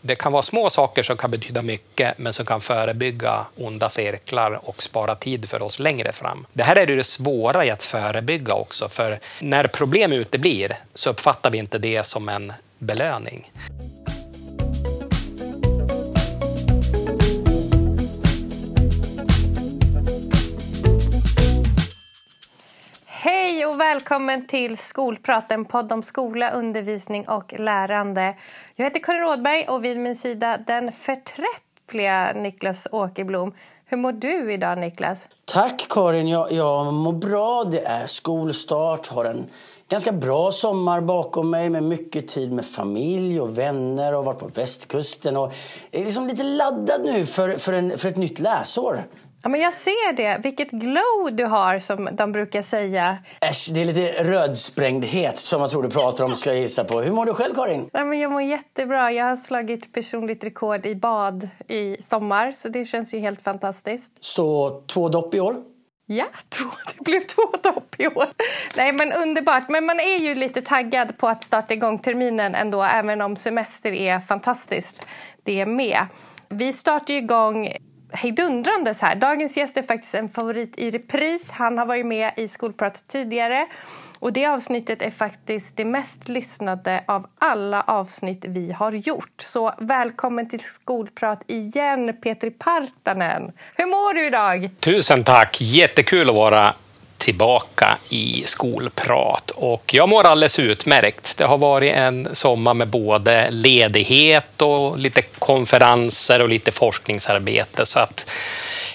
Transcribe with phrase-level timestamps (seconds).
[0.00, 4.60] Det kan vara små saker som kan betyda mycket, men som kan förebygga onda cirklar
[4.68, 6.46] och spara tid för oss längre fram.
[6.52, 11.50] Det här är det svåra i att förebygga också, för när problem uteblir så uppfattar
[11.50, 13.50] vi inte det som en belöning.
[23.94, 28.34] Välkommen till Skolprat, en podd om skola, undervisning och lärande.
[28.76, 33.52] Jag heter Karin Rådberg och vid min sida den förträffliga Niklas Åkerblom.
[33.86, 35.28] Hur mår du idag Niklas?
[35.44, 37.64] Tack Karin, jag, jag mår bra.
[37.64, 39.46] Det är skolstart, har en
[39.88, 44.48] ganska bra sommar bakom mig med mycket tid med familj och vänner och varit på
[44.48, 45.52] västkusten och
[45.90, 49.04] är liksom lite laddad nu för, för, en, för ett nytt läsår.
[49.42, 50.40] Ja, men jag ser det.
[50.42, 53.18] Vilket glow du har, som de brukar säga.
[53.40, 57.00] Äsch, det är lite rödsprängdhet som jag tror du pratar om, ska jag gissa på.
[57.00, 57.90] Hur mår du själv, Karin?
[57.92, 59.12] Ja, men jag mår jättebra.
[59.12, 64.18] Jag har slagit personligt rekord i bad i sommar, så det känns ju helt fantastiskt.
[64.18, 65.56] Så två dopp i år?
[66.06, 68.26] Ja, två, det blev två dopp i år.
[68.76, 69.68] Nej, men underbart.
[69.68, 73.92] Men man är ju lite taggad på att starta igång terminen ändå, även om semester
[73.92, 74.96] är fantastiskt
[75.42, 76.06] det är med.
[76.48, 77.72] Vi startar igång
[78.12, 79.14] hejdundrandes här.
[79.14, 81.50] Dagens gäst är faktiskt en favorit i repris.
[81.50, 83.66] Han har varit med i Skolprat tidigare.
[84.18, 89.40] Och Det avsnittet är faktiskt det mest lyssnade av alla avsnitt vi har gjort.
[89.42, 93.52] Så välkommen till Skolprat igen, Petri Partanen.
[93.76, 94.70] Hur mår du idag?
[94.80, 95.58] Tusen tack!
[95.60, 96.74] Jättekul att vara
[97.20, 99.50] tillbaka i skolprat.
[99.50, 101.38] Och jag mår alldeles utmärkt.
[101.38, 107.86] Det har varit en sommar med både ledighet och lite konferenser och lite forskningsarbete.
[107.86, 108.30] Så att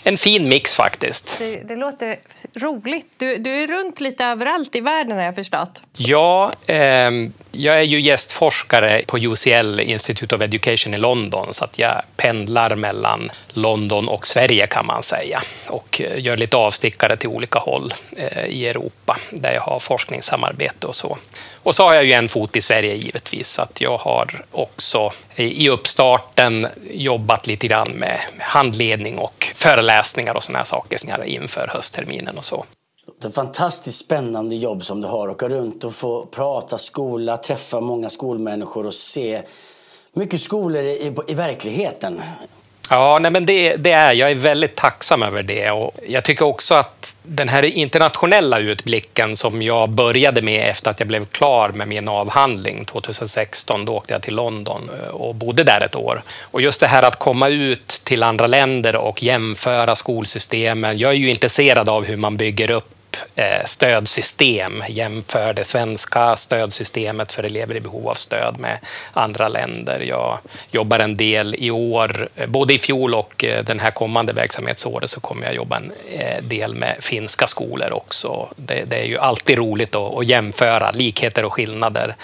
[0.04, 1.40] en fin mix faktiskt.
[1.40, 2.20] Det, det låter
[2.60, 3.14] roligt.
[3.18, 5.84] Du, du, är runt lite överallt i världen har jag förstått.
[5.98, 7.12] Ja, eh,
[7.58, 12.76] jag är ju gästforskare på UCL, Institute of Education i London, så att jag pendlar
[12.76, 17.94] mellan London och Sverige kan man säga och eh, gör lite avstickare till olika håll
[18.18, 21.18] eh, i Europa där jag har forskningssamarbete och så.
[21.64, 25.12] Och så har jag ju en fot i Sverige givetvis, så att jag har också
[25.36, 32.38] eh, i uppstarten jobbat lite grann med handledning och föreläsningar och sådana saker inför höstterminen
[32.38, 32.66] och så.
[33.06, 35.30] Det är ett fantastiskt spännande jobb som du har.
[35.30, 39.42] Åka runt och få prata skola, träffa många skolmänniskor och se
[40.14, 42.22] mycket skolor i, i verkligheten.
[42.90, 45.72] Ja, nej, men det, det, är jag är väldigt tacksam över det.
[45.72, 51.00] Och jag tycker också att den här internationella utblicken som jag började med efter att
[51.00, 55.64] jag blev klar med min avhandling 2016, då åkte jag till London eh, och bodde
[55.64, 56.24] där ett år.
[56.52, 60.98] Och just det här att komma ut till andra länder och jämföra skolsystemen.
[60.98, 62.95] Jag är ju intresserad av hur man bygger upp
[63.66, 68.80] stödsystem, jämför det svenska stödsystemet för elever i behov av stöd med
[69.14, 70.00] andra länder.
[70.00, 70.40] Jag
[70.72, 75.10] jobbar en del i år, eh, både i fjol och eh, den här kommande verksamhetsåret
[75.10, 78.50] så kommer jag jobba en eh, del med finska skolor också.
[78.56, 82.16] Det, det är ju alltid roligt att, att, jämföra likheter och skillnader.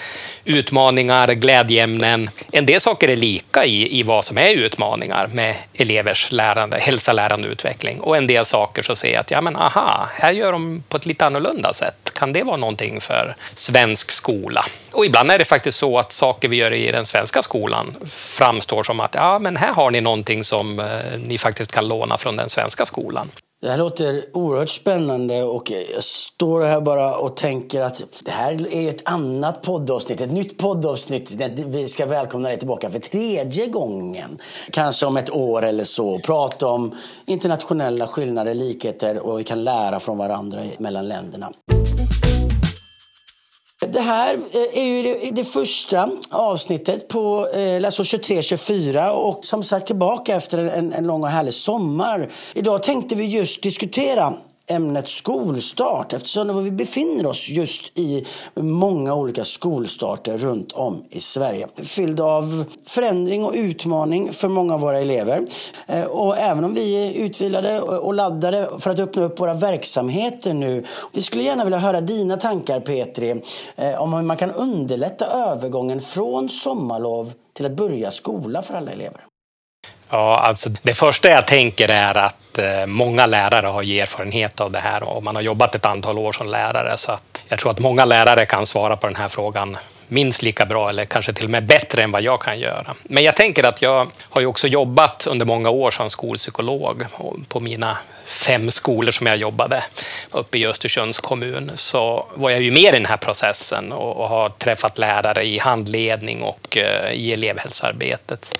[0.44, 2.30] Utmaningar, glädjeämnen.
[2.52, 7.12] En del saker är lika i, i vad som är utmaningar med elevers lärande, hälsa,
[7.12, 8.00] lärande och utveckling.
[8.00, 10.96] Och en del saker så ser jag att, ja men aha, här gör de på
[10.96, 12.12] ett lite annorlunda sätt?
[12.14, 14.64] Kan det vara någonting för svensk skola?
[14.92, 18.82] Och ibland är det faktiskt så att saker vi gör i den svenska skolan framstår
[18.82, 20.86] som att ja, men här har ni någonting som eh,
[21.18, 23.30] ni faktiskt kan låna från den svenska skolan.
[23.62, 28.74] Det här låter oerhört spännande och jag står här bara och tänker att det här
[28.74, 31.36] är ett annat poddavsnitt, ett nytt poddavsnitt.
[31.66, 34.38] Vi ska välkomna dig tillbaka för tredje gången.
[34.70, 36.18] Kanske om ett år eller så.
[36.18, 36.94] Prata om
[37.26, 41.52] internationella skillnader, likheter och vi kan lära från varandra mellan länderna.
[43.88, 49.62] Det här eh, är ju det, första avsnittet på eh, alltså läsår 23-24 och som
[49.62, 52.28] sagt tillbaka efter en, en lång och härlig sommar.
[52.54, 54.34] Idag tänkte vi just diskutera
[54.72, 61.68] ämnet skolstart eftersom vi befinner oss just i många olika skolstarter runt om i Sverige.
[61.76, 65.46] Fylld av förändring och utmaning för många av våra elever.
[65.86, 70.54] Eh, och även om vi är utvilade och laddade för att öppna upp våra verksamheter
[70.54, 70.84] nu.
[71.12, 73.42] Vi skulle gärna vilja höra dina tankar Petri
[73.76, 78.90] eh, om hur man kan underlätta övergången från sommarlov till att börja skola för alla
[78.90, 79.26] elever.
[80.12, 84.78] Ja, alltså det första jag tänker är att eh, många lärare har erfarenhet av det
[84.78, 86.96] här och man har jobbat ett antal år som lärare.
[86.96, 89.76] Så att jag tror att många lärare kan svara på den här frågan
[90.08, 92.94] minst lika bra eller kanske till och med bättre än vad jag kan göra.
[93.02, 97.04] Men jag tänker att jag har ju också jobbat under många år som skolpsykolog
[97.48, 99.82] på mina fem skolor som jag jobbade
[100.30, 104.48] uppe i Östersunds kommun så var jag ju med i den här processen och, har
[104.48, 108.56] träffat lärare i handledning och eh, i elevhälsoarbetet.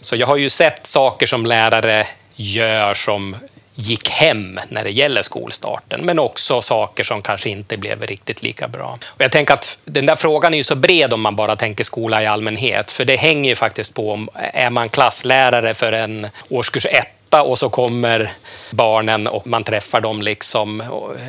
[0.00, 2.06] Så jag har ju sett saker som lärare
[2.36, 3.36] gör som
[3.74, 8.68] gick hem när det gäller skolstarten, men också saker som kanske inte blev riktigt lika
[8.68, 8.98] bra.
[9.06, 11.84] Och jag tänker att den där frågan är ju så bred om man bara tänker
[11.84, 16.26] skola i allmänhet, för det hänger ju faktiskt på om är man klasslärare för en
[16.48, 18.32] årskurs 1 åtta och så kommer
[18.70, 20.82] barnen och man träffar dem liksom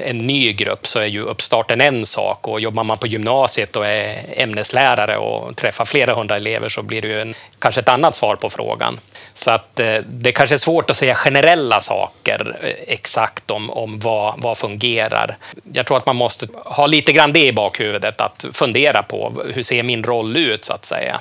[0.04, 3.86] en ny grupp så är ju uppstarten en sak och jobbar man på gymnasiet och
[3.86, 8.16] är ämneslärare och träffar flera hundra elever så blir det ju en, kanske ett annat
[8.16, 9.00] svar på frågan.
[9.34, 14.00] Så att eh, det kanske är svårt att säga generella saker eh, exakt om, om
[14.00, 15.38] vad, vad fungerar.
[15.74, 19.64] Jag tror att man måste ha lite grann det i bakhuvudet, att fundera på hur
[19.64, 21.20] ser min roll ut så att säga.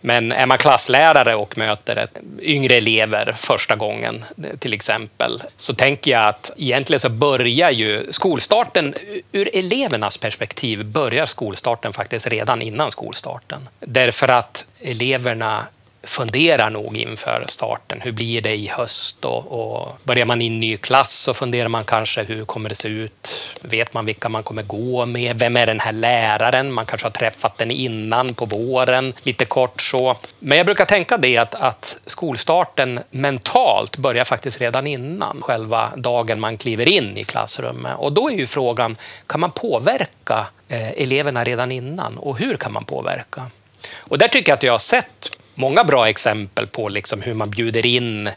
[0.00, 2.06] Men är man klasslärare och möter
[2.40, 4.24] yngre elever första gången
[4.58, 8.94] till exempel, så tänker jag att egentligen så börjar ju skolstarten,
[9.32, 13.68] ur elevernas perspektiv, börjar skolstarten faktiskt redan innan skolstarten.
[13.80, 15.66] Därför att eleverna
[16.02, 18.00] funderar nog inför starten.
[18.00, 19.24] Hur blir det i höst?
[19.24, 22.74] Och, och börjar man i en ny klass så funderar man kanske hur kommer det
[22.74, 23.48] se ut?
[23.60, 25.38] Vet man vilka man kommer gå med?
[25.38, 26.72] Vem är den här läraren?
[26.72, 30.16] Man kanske har träffat den innan på våren, lite kort så.
[30.38, 36.40] Men jag brukar tänka det att, att skolstarten mentalt börjar faktiskt redan innan själva dagen
[36.40, 37.92] man kliver in i klassrummet.
[37.98, 38.96] Och då är ju frågan,
[39.26, 42.18] kan man påverka eh, eleverna redan innan?
[42.18, 43.50] Och hur kan man påverka?
[43.98, 47.50] Och där tycker jag att jag har sett många bra exempel på liksom hur man
[47.50, 48.26] bjuder in.
[48.26, 48.32] Eh,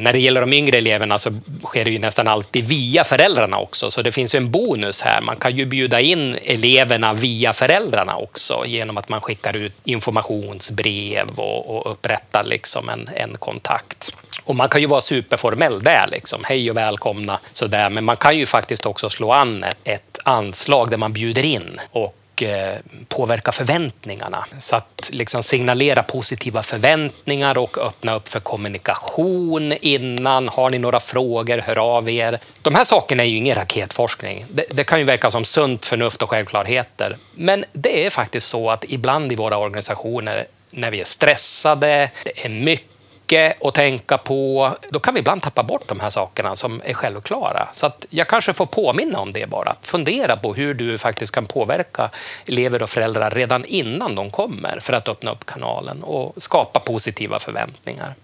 [0.00, 3.90] när det gäller de yngre eleverna så sker det ju nästan alltid via föräldrarna också,
[3.90, 5.20] så det finns en bonus här.
[5.20, 11.28] Man kan ju bjuda in eleverna via föräldrarna också genom att man skickar ut informationsbrev
[11.36, 14.16] och, och upprättar liksom en, en kontakt.
[14.44, 16.40] Och man kan ju vara superformell där, liksom.
[16.44, 17.90] hej och välkomna, sådär.
[17.90, 21.80] men man kan ju faktiskt också slå an ett, ett anslag där man bjuder in
[21.90, 22.78] och och eh,
[23.08, 24.46] påverka förväntningarna.
[24.58, 30.48] Så att liksom signalera positiva förväntningar och öppna upp för kommunikation innan.
[30.48, 32.38] Har ni några frågor, hör av er.
[32.62, 34.44] De här sakerna är ju ingen raketforskning.
[34.48, 37.16] Det, det kan ju verka som sunt förnuft och självklarheter.
[37.34, 42.44] Men det är faktiskt så att ibland i våra organisationer när vi är stressade, det
[42.44, 42.95] är mycket
[43.26, 46.94] mycket att tänka på, då kan vi ibland tappa bort de här sakerna som är
[46.94, 47.68] självklara.
[47.72, 49.76] Så att jag kanske får påminna om det bara.
[49.82, 52.10] Fundera på hur du faktiskt kan påverka
[52.48, 57.38] elever och föräldrar redan innan de kommer för att öppna upp kanalen och skapa positiva
[57.38, 58.14] förväntningar.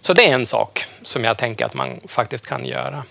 [0.00, 3.04] Så det är en sak som jag tänker att man faktiskt kan göra.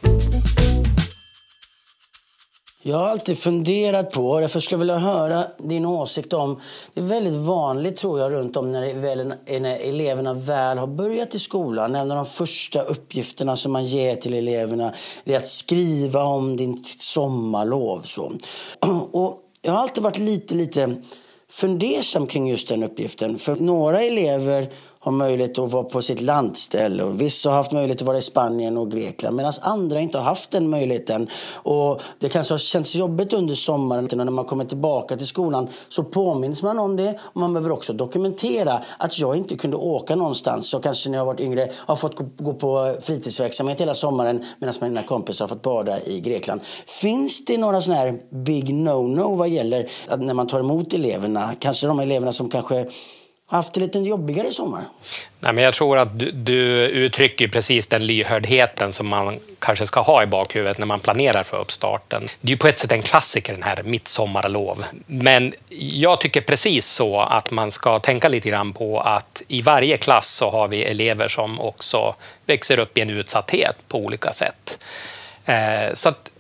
[2.86, 6.62] Jag har alltid funderat på, därför skulle jag vilja höra din åsikt om...
[6.94, 11.36] Det är väldigt vanligt tror jag runt om när, väl, när eleverna väl har börjat
[11.36, 11.96] i skolan.
[11.96, 14.94] En av de första uppgifterna som man ger till eleverna
[15.26, 18.02] är att skriva om din sommarlov.
[18.02, 18.32] Så.
[19.12, 20.96] Och jag har alltid varit lite, lite
[21.50, 23.38] fundersam kring just den uppgiften.
[23.38, 24.70] För några elever
[25.04, 27.04] har möjlighet att vara på sitt landställe.
[27.04, 30.26] Och vissa har haft möjlighet att vara i Spanien och Grekland medan andra inte har
[30.26, 31.28] haft den möjligheten.
[31.54, 36.04] Och det kanske har känts jobbigt under sommaren när man kommer tillbaka till skolan så
[36.04, 37.20] påminns man om det.
[37.22, 41.26] Och man behöver också dokumentera att jag inte kunde åka någonstans Jag kanske när jag
[41.26, 46.02] varit yngre har fått gå på fritidsverksamhet hela sommaren medan mina kompisar har fått bada
[46.02, 46.62] i Grekland.
[46.86, 51.56] Finns det några sådana här big no-no vad gäller när man tar emot eleverna?
[51.60, 52.86] Kanske de eleverna som kanske
[53.48, 54.84] haft det lite jobbigare i sommar?
[55.40, 60.02] Nej, men jag tror att du, du uttrycker precis den lyhördheten som man kanske ska
[60.02, 62.28] ha i bakhuvudet när man planerar för uppstarten.
[62.42, 64.86] Det är ju på ett sätt en klassiker, den här midsommarlov.
[65.06, 69.98] Men jag tycker precis så att man ska tänka lite grann på att i varje
[69.98, 72.16] klass så har vi elever som också
[72.46, 74.80] växer upp i en utsatthet på olika sätt.
[75.46, 76.32] Eh, så att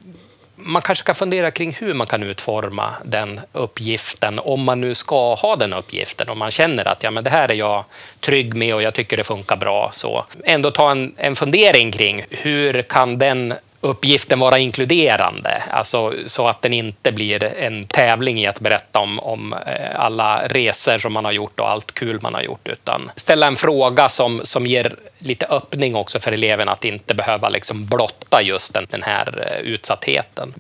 [0.66, 5.34] man kanske ska fundera kring hur man kan utforma den uppgiften, om man nu ska
[5.36, 7.86] ha den uppgiften, om man känner att ja, men det här är jag
[8.20, 9.90] trygg med och jag tycker det funkar bra.
[9.94, 13.54] Så ändå ta en, en fundering kring hur kan den
[13.84, 19.20] uppgiften vara inkluderande, alltså så att den inte blir en tävling i att berätta om,
[19.20, 23.12] om eh, alla resor som man har gjort och allt kul man har gjort, utan
[23.16, 27.86] ställa en fråga som, som ger lite öppning också för eleverna att inte behöva liksom
[27.86, 30.54] blotta just den, den här eh, utsattheten.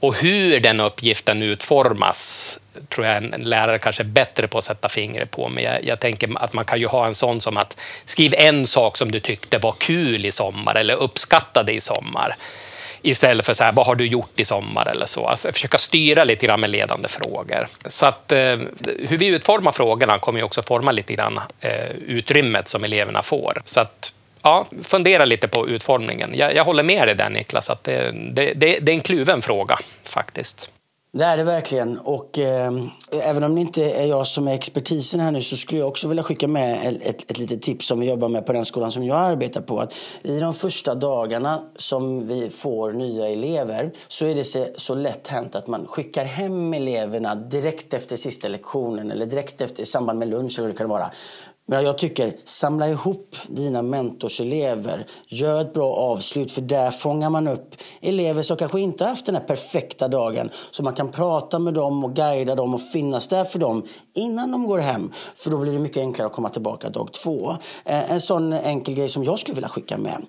[0.00, 4.88] Och hur den uppgiften utformas tror jag en lärare kanske är bättre på att sätta
[4.88, 5.48] fingret på.
[5.48, 8.66] Men jag, jag, tänker att man kan ju ha en sån som att skriv en
[8.66, 12.36] sak som du tyckte var kul i sommar eller uppskattade i sommar.
[13.02, 15.26] Istället för så här, vad har du gjort i sommar eller så.
[15.26, 17.66] Alltså, försöka styra lite grann med ledande frågor.
[17.86, 18.58] Så att eh,
[19.08, 23.62] hur vi utformar frågorna kommer ju också forma lite grann eh, utrymmet som eleverna får.
[23.64, 26.30] Så att ja, fundera lite på utformningen.
[26.34, 29.42] Jag, jag håller med dig där Niklas, att det, det, det, det är en kluven
[29.42, 30.70] fråga faktiskt.
[31.12, 31.98] Det är det verkligen.
[31.98, 32.72] Och eh,
[33.22, 36.08] även om det inte är jag som är expertisen här nu så skulle jag också
[36.08, 39.04] vilja skicka med ett, ett, litet tips som vi jobbar med på den skolan som
[39.04, 39.80] jag arbetar på.
[39.80, 44.94] Att I de första dagarna som vi får nya elever så är det så, så
[44.94, 49.86] lätt hänt att man skickar hem eleverna direkt efter sista lektionen eller direkt efter i
[49.86, 51.10] samband med lunch eller det kan vara.
[51.70, 55.06] Men jag tycker, samla ihop dina mentorselever.
[55.28, 59.34] Gör ett bra avslut, för där fångar man upp elever som kanske inte haft den
[59.34, 60.50] här perfekta dagen.
[60.70, 63.82] Så man kan prata med dem och guida dem och finnas där för dem
[64.14, 65.12] innan de går hem.
[65.36, 67.56] För då blir det mycket enklare att komma tillbaka dag två.
[67.84, 70.26] Eh, en sån enkel grej som jag skulle vilja skicka med.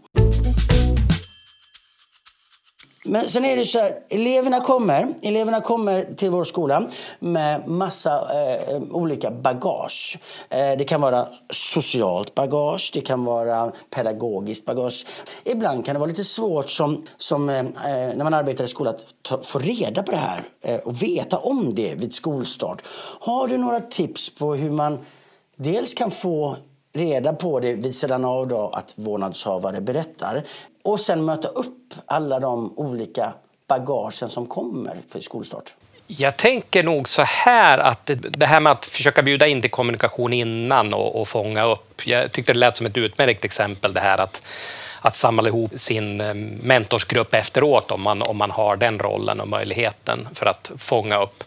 [3.04, 6.90] Men sen är det så här, eleverna kommer, eleverna kommer till vår skola
[7.20, 10.20] med massa eh, olika bagage.
[10.50, 15.06] Eh, det kan vara socialt bagage, det kan vara pedagogiskt bagage.
[15.44, 17.66] Ibland kan det vara lite svårt som, som eh, eh
[18.16, 21.38] när man arbetar i skolan att ta, få reda på det här eh, och veta
[21.38, 22.82] om det vid skolstart.
[23.20, 25.00] Har du några tips på hur man
[25.56, 26.56] dels kan få
[26.94, 30.44] reda på det vid sidan av då att vårdnadshavare berättar
[30.84, 33.34] och sen möta upp alla de olika
[33.68, 35.74] bagagen som kommer för skolstart?
[36.08, 40.34] Jag tänker nog så här att det här med att försöka bjuda in till kommunikation
[40.34, 42.08] innan och, och fånga upp.
[42.08, 44.42] Jag tyckte det lät som ett utmärkt exempel det här att,
[45.02, 46.34] att samla ihop sin eh,
[46.64, 51.44] mentorsgrupp efteråt om man, om man har den rollen och möjligheten för att fånga upp.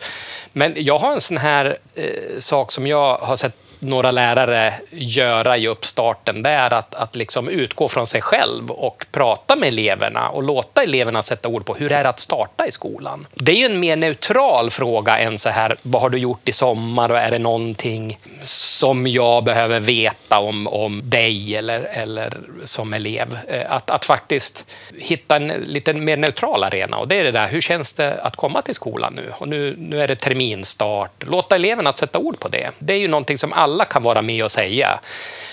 [0.53, 5.59] Men jag har en sån här eh, sak som jag har sett några lärare göra
[5.59, 10.29] i uppstarten, det är att, att liksom utgå från sig själv och prata med eleverna
[10.29, 13.26] och låta eleverna sätta ord på hur det är att starta i skolan.
[13.35, 16.53] Det är ju en mer neutral fråga än så här, vad har du gjort i
[16.53, 22.33] sommar och är det någonting som jag behöver veta om, om dig eller, eller
[22.64, 23.38] som elev?
[23.49, 27.49] Eh, att, att faktiskt hitta en lite mer neutral arena och det är det där,
[27.49, 29.33] hur känns det att komma till skolan nu?
[29.33, 31.25] Och nu, nu är det terminstart.
[31.26, 32.71] Låta eleverna sätta ord på det.
[32.79, 35.00] Det är ju någonting som alla alla kan vara med och säga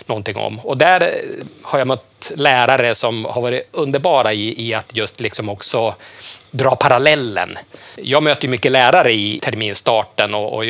[0.06, 0.60] någonting om.
[0.60, 1.22] Och där
[1.62, 5.96] har jag mött lärare som har varit underbara i, i att just liksom också
[6.52, 7.58] dra parallellen.
[7.96, 10.64] Jag möter mycket lärare i terminstarten och, och,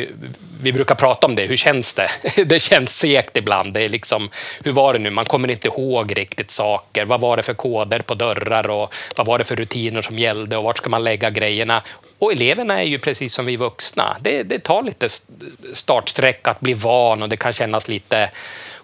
[0.62, 1.46] vi brukar prata om det.
[1.46, 2.08] Hur känns det?
[2.44, 3.74] Det känns segt ibland.
[3.74, 4.30] Det är liksom,
[4.64, 5.10] hur var det nu?
[5.10, 7.04] Man kommer inte ihåg riktigt saker.
[7.04, 10.56] Vad var det för koder på dörrar och vad var det för rutiner som gällde
[10.56, 11.82] och vart ska man lägga grejerna?
[12.22, 14.16] Och eleverna är ju precis som vi vuxna.
[14.20, 15.08] Det, det tar lite
[15.74, 18.30] startsträcka att bli van och det kan kännas lite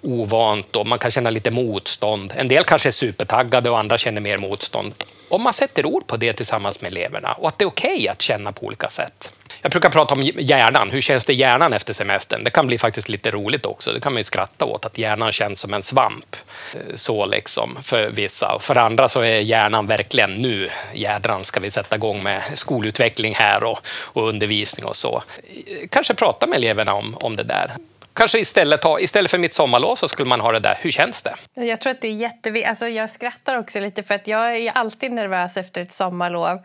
[0.00, 2.32] ovant och man kan känna lite motstånd.
[2.36, 4.94] En del kanske är supertaggade och andra känner mer motstånd.
[5.28, 8.08] Om man sätter ord på det tillsammans med eleverna och att det är okej okay
[8.08, 9.34] att känna på olika sätt.
[9.62, 10.90] Jag brukar prata om hjärnan.
[10.90, 12.44] Hur känns det i hjärnan efter semestern?
[12.44, 13.92] Det kan bli faktiskt lite roligt också.
[13.92, 16.36] Det kan man ju skratta åt, att hjärnan känns som en svamp.
[16.74, 18.54] Eh, så liksom, för vissa.
[18.54, 23.34] och För andra så är hjärnan verkligen nu, jädran ska vi sätta igång med skolutveckling
[23.34, 23.78] här och,
[24.12, 25.22] och undervisning och så.
[25.66, 27.72] Eh, kanske prata med eleverna om, om det där
[28.18, 30.78] kanske istället, ha, istället för mitt sommarlov så skulle man ha det där.
[30.80, 31.34] Hur känns det?
[31.54, 32.68] Jag tror att det är jätteviktigt.
[32.68, 36.58] Alltså jag skrattar också lite för att jag är alltid nervös efter ett sommarlov.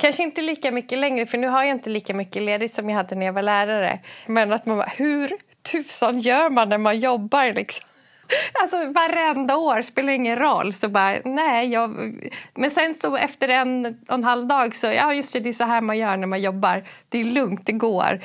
[0.00, 2.96] Kanske inte lika mycket längre, för nu har jag inte lika mycket ledigt som jag
[2.96, 3.98] hade när jag var lärare.
[4.26, 5.32] Men att man bara, hur
[5.72, 7.88] tusan gör man när man jobbar liksom?
[8.62, 10.72] Alltså varenda år spelar ingen roll.
[10.72, 12.14] Så bara, nej, jag...
[12.54, 15.52] Men sen så efter en och en halv dag så, ja just det, det är
[15.52, 16.84] så här man gör när man jobbar.
[17.08, 18.20] Det är lugnt, det går.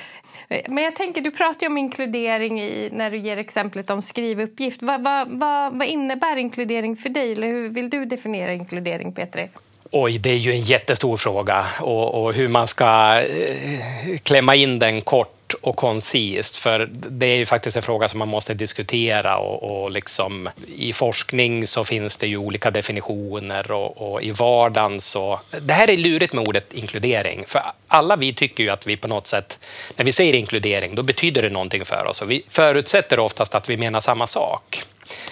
[0.68, 4.82] Men jag tänker, du pratar ju om inkludering i, när du ger exemplet om skrivuppgift.
[4.82, 7.32] Vad, vad, vad, vad innebär inkludering för dig?
[7.32, 9.50] Eller hur vill du definiera inkludering, Petri?
[9.96, 11.66] Oj, det är ju en jättestor fråga.
[11.80, 17.36] Och, och hur man ska eh, klämma in den kort och koncist, för det är
[17.36, 22.18] ju faktiskt en fråga som man måste diskutera och, och liksom, i forskning så finns
[22.18, 25.40] det ju olika definitioner och, och, i vardagen så...
[25.62, 29.08] Det här är lurigt med ordet inkludering, för alla vi tycker ju att vi på
[29.08, 29.60] något sätt,
[29.96, 32.22] när vi säger inkludering, då betyder det någonting för oss.
[32.22, 34.84] Och vi förutsätter oftast att vi menar samma sak.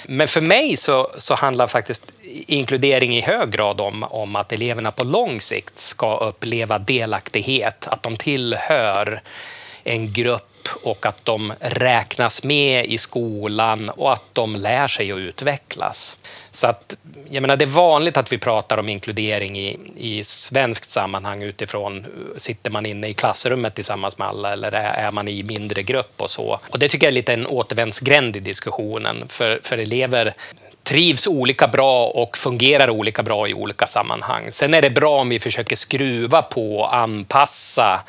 [0.05, 2.13] Men för mig så, så handlar faktiskt
[2.47, 8.03] inkludering i hög grad om, om att eleverna på lång sikt ska uppleva delaktighet, att
[8.03, 9.21] de tillhör
[9.83, 10.50] en grupp
[10.83, 16.17] och att de räknas med i skolan och att de lär sig att utvecklas.
[16.51, 16.95] Så att,
[17.29, 22.05] jag menar, det är vanligt att vi pratar om inkludering i, i svenskt sammanhang utifrån
[22.37, 26.29] sitter man inne i klassrummet tillsammans med alla eller är man i mindre grupp och
[26.29, 26.59] så.
[26.69, 30.33] Och det tycker jag är lite en återvändsgränd i diskussionen, för, för elever
[30.83, 34.51] trivs olika bra och fungerar olika bra i olika sammanhang.
[34.51, 38.03] Sen är det bra om vi försöker skruva på och anpassa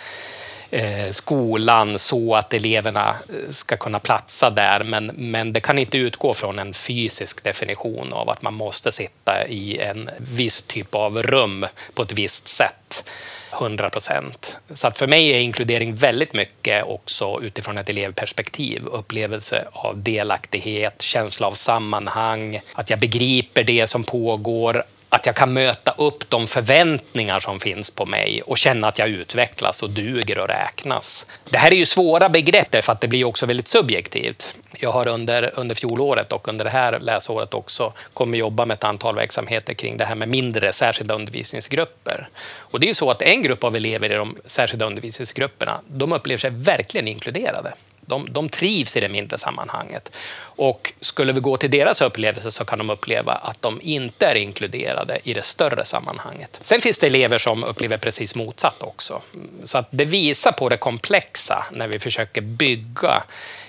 [0.75, 4.85] Eh, skolan så att eleverna eh, ska kunna platsa där.
[4.85, 9.47] Men, men det kan inte utgå från en fysisk definition av att man måste sitta
[9.49, 13.11] i en viss typ av rum på ett visst sätt.
[13.53, 14.57] 100 procent.
[14.73, 18.87] Så att för mig är inkludering väldigt mycket också utifrån ett elevperspektiv.
[18.87, 25.53] Upplevelse av delaktighet, känsla av sammanhang, att jag begriper det som pågår, att jag kan
[25.53, 30.39] möta upp de förväntningar som finns på mig och känna att jag utvecklas och duger
[30.39, 31.27] och räknas.
[31.51, 34.55] Det här är ju svåra begrepp för att det blir också väldigt subjektivt.
[34.79, 38.85] Jag har under, under fjolåret och under det här läsåret också kommit jobba med ett
[38.85, 42.29] antal verksamheter kring det här med mindre särskilda undervisningsgrupper.
[42.45, 46.13] Och det är ju så att en grupp av elever i de särskilda undervisningsgrupperna, de
[46.13, 47.73] upplever sig verkligen inkluderade.
[48.13, 50.13] De, de trivs i det mindre sammanhanget.
[50.41, 54.35] Och skulle vi gå till deras upplevelse så kan de uppleva att de inte är
[54.35, 56.59] inkluderade i det större sammanhanget.
[56.63, 59.23] Sen finns det elever som upplever precis motsatt också.
[59.65, 63.23] Så att det visar på det komplexa när vi försöker bygga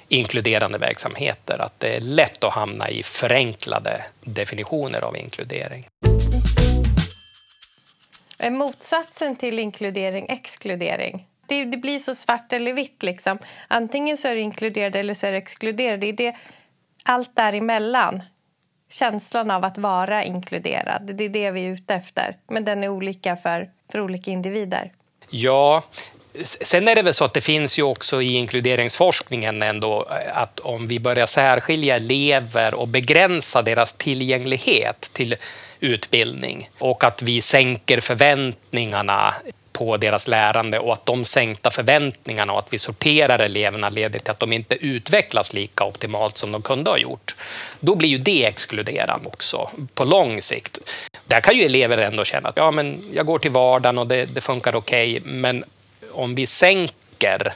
[0.07, 5.87] inkluderande verksamheter, att det är lätt att hamna i förenklade definitioner av inkludering.
[8.37, 11.27] Är motsatsen till inkludering exkludering?
[11.47, 13.03] Det, det, blir så svart eller vitt.
[13.03, 13.37] Liksom.
[13.67, 15.99] Antingen så är du inkluderad eller så är du exkluderad.
[15.99, 16.35] Det är det,
[17.03, 18.23] allt däremellan.
[18.91, 21.15] Känslan av att vara inkluderad.
[21.17, 22.37] Det är det vi är ute efter.
[22.47, 24.91] Men den är olika för, för olika individer.
[25.29, 25.83] Ja,
[26.43, 30.59] Sen är det väl så att det finns ju också i inkluderingsforskningen ändå eh, att
[30.59, 35.35] om vi börjar särskilja elever och begränsa deras tillgänglighet till
[35.79, 39.33] utbildning och att vi sänker förväntningarna
[39.73, 44.31] på deras lärande och att de sänkta förväntningarna och att vi sorterar eleverna leder till
[44.31, 47.35] att de inte utvecklas lika optimalt som de kunde ha gjort.
[47.79, 50.79] Då blir ju det exkluderande också på lång sikt.
[51.25, 54.25] Där kan ju elever ändå känna att ja, men jag går till vardagen och det,
[54.25, 55.63] det funkar okej, okay, men
[56.11, 57.53] om vi sänker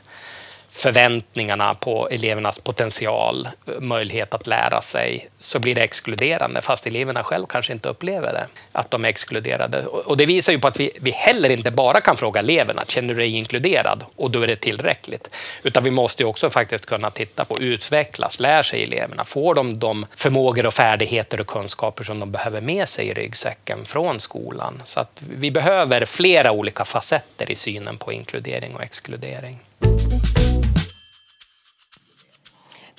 [0.69, 7.47] förväntningarna på elevernas potential, möjlighet att lära sig, så blir det exkluderande, fast eleverna själva
[7.49, 9.85] kanske inte upplever det, att de är exkluderade.
[9.85, 13.13] Och det visar ju på att vi, vi heller inte bara kan fråga eleverna, känner
[13.13, 14.03] du dig inkluderad?
[14.15, 15.35] Och då är det tillräckligt.
[15.63, 19.25] Utan vi måste också faktiskt kunna titta på, utvecklas, lär sig eleverna?
[19.25, 23.85] Får de de förmågor och färdigheter och kunskaper som de behöver med sig i ryggsäcken
[23.85, 24.81] från skolan?
[24.83, 29.59] Så att vi behöver flera olika facetter i synen på inkludering och exkludering.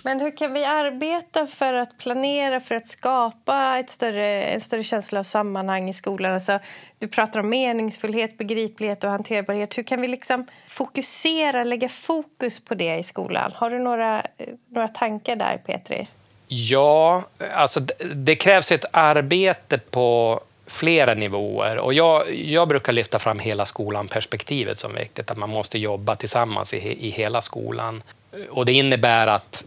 [0.08, 4.84] Men hur kan vi arbeta för att planera för att skapa ett större, en större
[4.84, 6.32] känsla av sammanhang i skolan?
[6.32, 6.58] Alltså,
[6.98, 9.78] du pratar om meningsfullhet, begriplighet och hanterbarhet.
[9.78, 13.52] Hur kan vi liksom fokusera, lägga fokus på det i skolan?
[13.54, 14.26] Har du några,
[14.68, 16.08] några tankar där, Petri?
[16.46, 17.22] Ja,
[17.54, 17.80] alltså
[18.14, 21.78] det krävs ett arbete på flera nivåer.
[21.78, 26.74] Och jag, jag brukar lyfta fram hela skolan-perspektivet som viktigt, att man måste jobba tillsammans
[26.74, 28.02] i, i hela skolan.
[28.50, 29.64] Och det innebär att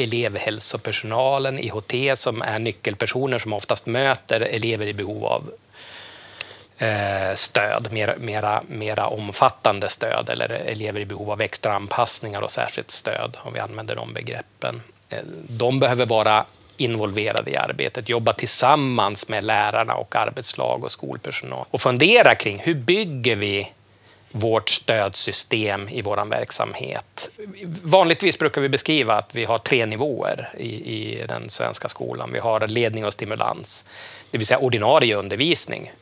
[0.00, 5.50] elevhälsopersonalen, IHT, som är nyckelpersoner som oftast möter elever i behov av
[6.78, 12.50] eh, stöd, mera, mera, mera omfattande stöd eller elever i behov av extra anpassningar och
[12.50, 14.82] särskilt stöd, om vi använder de begreppen.
[15.08, 16.44] Eh, de behöver vara
[16.76, 22.74] involverade i arbetet, jobba tillsammans med lärarna och arbetslag och skolpersonal och fundera kring hur
[22.74, 23.72] bygger vi
[24.36, 27.30] vårt stödsystem i vår verksamhet.
[27.84, 32.32] Vanligtvis brukar vi beskriva att vi har tre nivåer i, i den svenska skolan.
[32.32, 33.84] Vi har ledning och stimulans,
[34.30, 35.92] det vill säga ordinarie undervisning.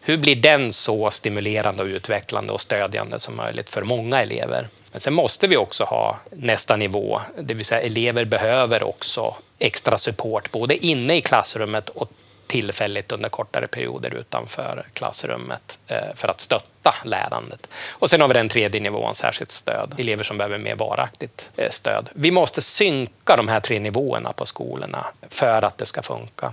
[0.00, 4.68] Hur blir den så stimulerande, och utvecklande och stödjande som möjligt för många elever?
[4.92, 9.96] Men sen måste vi också ha nästa nivå, det vill säga elever behöver också extra
[9.98, 12.10] support både inne i klassrummet och
[12.54, 17.68] tillfälligt under kortare perioder utanför klassrummet eh, för att stötta lärandet.
[17.90, 19.94] Och sen har vi den tredje nivån, särskilt stöd.
[19.98, 22.08] Elever som behöver mer varaktigt eh, stöd.
[22.12, 26.52] Vi måste synka de här tre nivåerna på skolorna för att det ska funka.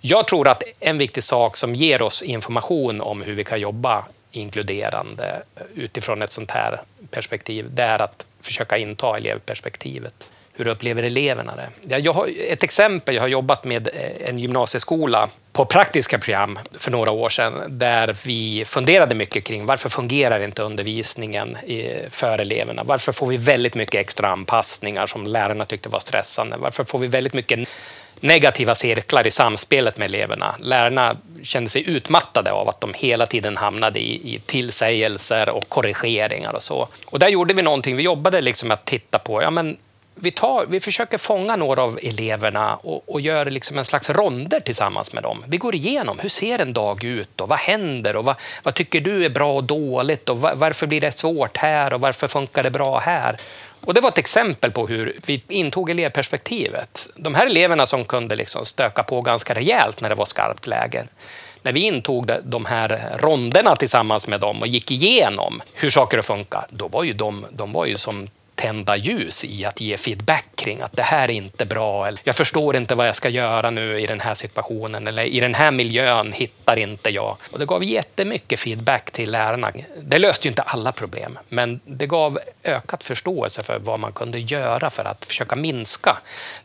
[0.00, 4.04] Jag tror att en viktig sak som ger oss information om hur vi kan jobba
[4.30, 10.30] inkluderande eh, utifrån ett sånt här perspektiv, det är att försöka inta elevperspektivet.
[10.56, 11.98] Hur upplever eleverna det?
[11.98, 16.90] Jag har ett exempel, jag har jobbat med eh, en gymnasieskola på praktiska program för
[16.90, 22.82] några år sedan där vi funderade mycket kring varför fungerar inte undervisningen eh, för eleverna?
[22.84, 26.56] Varför får vi väldigt mycket extra anpassningar som lärarna tyckte var stressande?
[26.56, 27.68] Varför får vi väldigt mycket
[28.20, 30.54] negativa cirklar i samspelet med eleverna.
[30.60, 36.52] Lärarna kände sig utmattade av att de hela tiden hamnade i, i tillsägelser och korrigeringar
[36.52, 36.88] och så.
[37.06, 37.96] Och där gjorde vi någonting.
[37.96, 39.76] Vi jobbade liksom att titta på, ja men
[40.18, 44.60] vi, tar, vi försöker fånga några av eleverna och, och gör liksom en slags ronder
[44.60, 45.44] tillsammans med dem.
[45.46, 49.00] Vi går igenom, hur ser en dag ut och vad händer och vad, vad tycker
[49.00, 52.62] du är bra och dåligt och var, varför blir det svårt här och varför funkar
[52.62, 53.36] det bra här?
[53.80, 57.08] Och det var ett exempel på hur vi intog elevperspektivet.
[57.16, 61.04] De här eleverna som kunde liksom stöka på ganska rejält när det var skarpt läge.
[61.62, 66.66] När vi intog de här ronderna tillsammans med dem och gick igenom hur saker funkar,
[66.70, 70.80] då var ju de, de var ju som tända ljus i att ge feedback kring
[70.80, 74.00] att det här är inte bra, eller jag förstår inte vad jag ska göra nu
[74.00, 77.36] i den här situationen, eller i den här miljön hittar inte jag.
[77.50, 79.72] Och det gav jättemycket feedback till lärarna.
[80.02, 84.38] Det löste ju inte alla problem, men det gav ökat förståelse för vad man kunde
[84.38, 86.16] göra för att försöka minska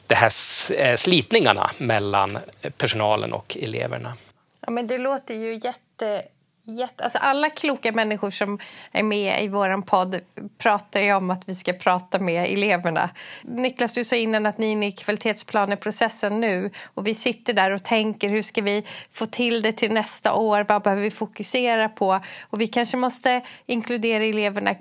[0.08, 0.32] de här
[0.78, 2.38] eh, slitningarna mellan
[2.78, 4.14] personalen och eleverna.
[4.62, 6.24] Ja, men det låter ju jätte
[6.64, 8.60] Jätte, alltså alla kloka människor som
[8.92, 10.20] är med i vår podd
[10.58, 13.10] pratar ju om att vi ska prata med eleverna.
[13.44, 17.72] Niklas, du sa innan att ni är inne i kvalitetsplaneprocessen nu och vi sitter där
[17.72, 20.66] och tänker hur ska vi få till det till nästa år?
[20.70, 22.20] Vad behöver vi fokusera på?
[22.42, 24.76] Och vi kanske måste inkludera eleverna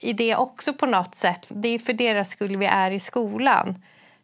[0.00, 1.46] i det också på något sätt.
[1.48, 3.74] Det är för deras skull vi är i skolan.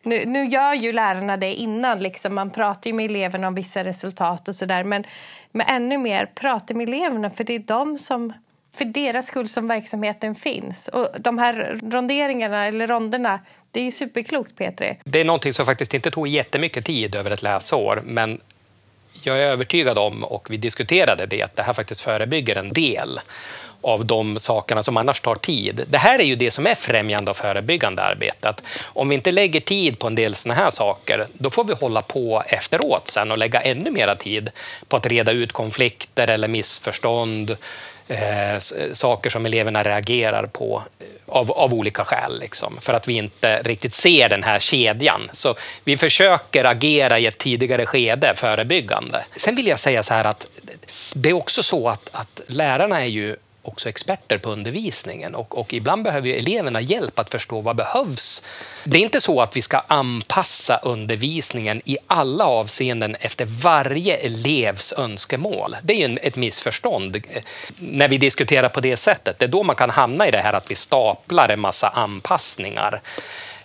[0.03, 1.99] Nu, nu gör ju lärarna det innan.
[1.99, 2.35] Liksom.
[2.35, 4.85] Man pratar ju med eleverna om vissa resultat och sådär.
[4.85, 5.05] Men,
[5.53, 8.33] men ännu mer, prata med eleverna för det är de som
[8.77, 10.89] för deras skull som verksamheten finns.
[10.89, 14.99] Och de här ronderingarna, eller ronderna, det är ju superklokt, Petri.
[15.05, 18.41] Det är någonting som faktiskt inte tog jättemycket tid över ett läsår, men
[19.23, 23.21] jag är övertygad om, och vi diskuterade det, att det här faktiskt förebygger en del
[23.83, 25.85] av de sakerna som annars tar tid.
[25.89, 28.49] Det här är ju det som är främjande och förebyggande arbete.
[28.49, 31.75] Att om vi inte lägger tid på en del såna här saker, då får vi
[31.75, 34.51] hålla på efteråt sen och lägga ännu mer tid
[34.89, 37.57] på att reda ut konflikter eller missförstånd,
[38.09, 38.59] eh,
[38.93, 40.83] saker som eleverna reagerar på
[41.31, 45.31] av, av olika skäl, liksom, för att vi inte riktigt ser den här kedjan.
[45.33, 49.25] Så vi försöker agera i ett tidigare skede förebyggande.
[49.37, 50.47] Sen vill jag säga så här att
[51.14, 55.75] det är också så att, att lärarna är ju också experter på undervisningen och, och
[55.75, 58.42] ibland behöver eleverna hjälp att förstå vad behövs.
[58.85, 64.92] Det är inte så att vi ska anpassa undervisningen i alla avseenden efter varje elevs
[64.92, 65.77] önskemål.
[65.83, 67.16] Det är ett missförstånd
[67.79, 69.38] när vi diskuterar på det sättet.
[69.38, 73.01] Det är då man kan hamna i det här att vi staplar en massa anpassningar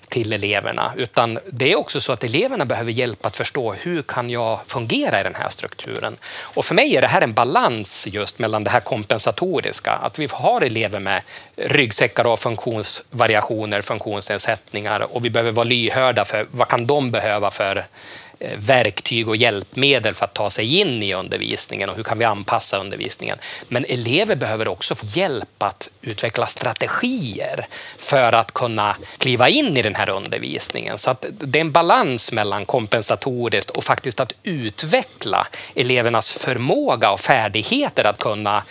[0.09, 4.29] till eleverna, utan det är också så att eleverna behöver hjälp att förstå hur kan
[4.29, 6.17] jag fungera i den här strukturen.
[6.41, 10.27] Och för mig är det här en balans just mellan det här kompensatoriska, att vi
[10.31, 11.21] har elever med
[11.55, 17.85] ryggsäckar av funktionsvariationer, funktionsnedsättningar och vi behöver vara lyhörda för vad kan de behöva för
[18.39, 22.25] Eh, verktyg och hjälpmedel för att ta sig in i undervisningen och hur kan vi
[22.25, 23.37] anpassa undervisningen.
[23.67, 27.67] Men elever behöver också få hjälp att utveckla strategier
[27.97, 30.97] för att kunna kliva in i den här undervisningen.
[30.97, 37.19] Så att det är en balans mellan kompensatoriskt och faktiskt att utveckla elevernas förmåga och
[37.19, 38.63] färdigheter att kunna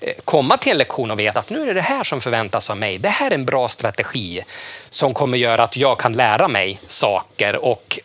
[0.00, 2.70] eh, komma till en lektion och veta att nu är det det här som förväntas
[2.70, 2.98] av mig.
[2.98, 4.44] Det här är en bra strategi
[4.90, 7.98] som kommer göra att jag kan lära mig saker och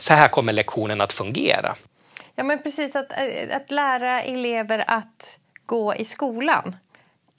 [0.00, 1.74] så här kommer lektionen att fungera.
[2.34, 2.96] Ja, men precis.
[2.96, 6.76] Att, eh, att lära elever att gå i skolan.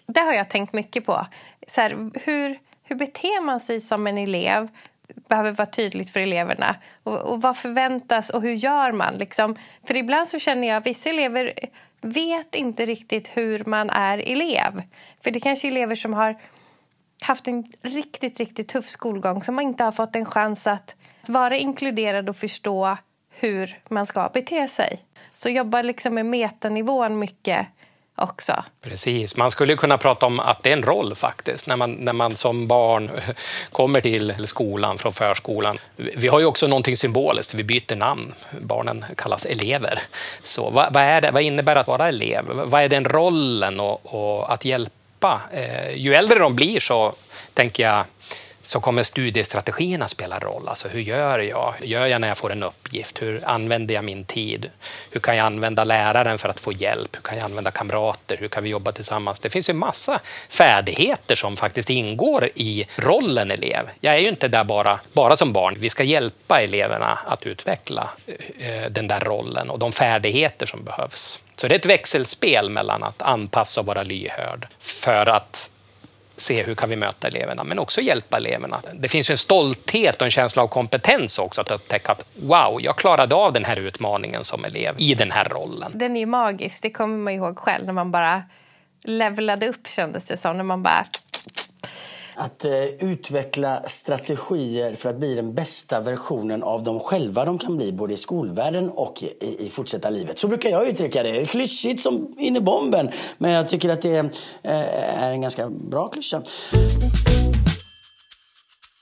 [0.06, 1.28] Det har jag tänkt mycket på.
[1.68, 4.68] Så här, hur, hur beter man sig som en elev?
[5.30, 6.76] behöver vara tydligt för eleverna.
[7.04, 9.18] Och, och vad förväntas och hur gör man?
[9.18, 9.56] Liksom?
[9.88, 11.54] För ibland så känner jag att vissa elever
[12.02, 14.82] vet inte riktigt hur man är elev.
[15.24, 16.38] För det är kanske är elever som har
[17.22, 20.96] haft en riktigt, riktigt tuff skolgång som inte har fått en chans att
[21.28, 22.98] vara inkluderad och förstå
[23.30, 25.00] hur man ska bete sig.
[25.34, 27.68] Så jobba liksom med metanivån mycket
[28.18, 28.64] också.
[28.82, 32.14] Precis, man skulle kunna prata om att det är en roll faktiskt, när man, när
[32.14, 33.12] man som barn
[33.72, 35.78] kommer till skolan från förskolan.
[35.96, 38.34] Vi har ju också någonting symboliskt, vi byter namn.
[38.62, 40.00] Barnen kallas elever.
[40.42, 42.46] Så vad, vad, är det, vad innebär att vara elev?
[42.48, 44.92] Vad är den rollen och, och att hjälpa?
[45.28, 45.42] Släppa.
[45.52, 47.14] Eh, ju äldre de blir så
[47.54, 48.06] tänker jag
[48.68, 50.68] så kommer studiestrategierna spela roll.
[50.68, 51.74] Alltså hur gör jag?
[51.82, 53.22] Gör jag när jag får en uppgift?
[53.22, 54.70] Hur använder jag min tid?
[55.12, 57.16] Hur kan jag använda läraren för att få hjälp?
[57.16, 58.38] Hur kan jag använda kamrater?
[58.38, 59.40] Hur kan vi jobba tillsammans?
[59.40, 63.90] Det finns ju massa färdigheter som faktiskt ingår i rollen elev.
[64.00, 65.76] Jag är ju inte där bara, bara som barn.
[65.80, 68.10] Vi ska hjälpa eleverna att utveckla
[68.60, 71.40] eh, den där rollen och de färdigheter som behövs.
[71.56, 75.72] Så det är ett växelspel mellan att anpassa och vara lyhörd för att
[76.38, 78.82] se hur kan vi möta eleverna, men också hjälpa eleverna.
[78.94, 82.96] Det finns en stolthet och en känsla av kompetens också att upptäcka att wow, jag
[82.96, 85.92] klarade av den här utmaningen som elev i den här rollen.
[85.96, 88.44] Den är ju magisk, det kommer man ihåg själv när man bara
[89.04, 90.58] levlade upp kändes det som.
[90.58, 91.04] När man bara
[92.38, 97.78] att eh, utveckla strategier för att bli den bästa versionen av dem själva de kan
[97.78, 100.40] bli både i skolvärlden och i, i fortsätta livet.
[100.40, 101.46] Så brukar jag uttrycka det.
[101.46, 103.10] Klyschigt som in i bomben.
[103.38, 104.18] Men jag tycker att det
[104.64, 106.42] eh, är en ganska bra klyscha.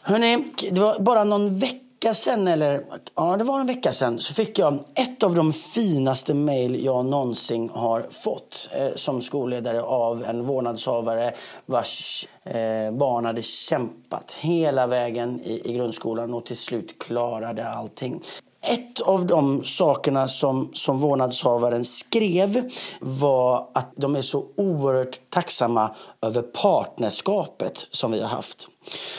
[0.01, 2.81] Hörrni, det var bara någon vecka vecka sedan, eller
[3.15, 7.05] ja, det var en vecka sedan, så fick jag ett av de finaste mejl jag
[7.05, 11.33] någonsin har fått eh, som skolledare av en vårdnadshavare
[11.65, 18.21] vars eh, barn hade kämpat hela vägen i, i grundskolan och till slut klarade allting.
[18.67, 25.95] Ett av de sakerna som, som vårdnadshavaren skrev var att de är så oerhört tacksamma
[26.21, 28.67] över partnerskapet som vi har haft.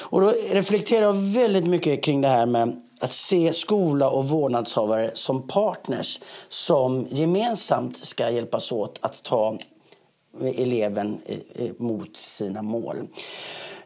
[0.02, 5.10] Och då reflekterar jag väldigt mycket kring det här med att se skola och vårdnadshavare
[5.14, 9.58] som partners som gemensamt ska hjälpas åt att ta
[10.40, 11.18] eleven
[11.78, 12.96] mot sina mål.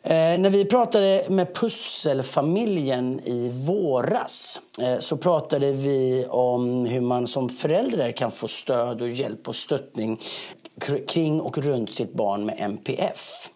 [0.02, 7.26] Eh, när vi pratade med Pusselfamiljen i våras eh, så pratade vi om hur man
[7.26, 10.20] som förälder kan få stöd och hjälp och stöttning
[11.08, 13.50] kring och runt sitt barn med MPF.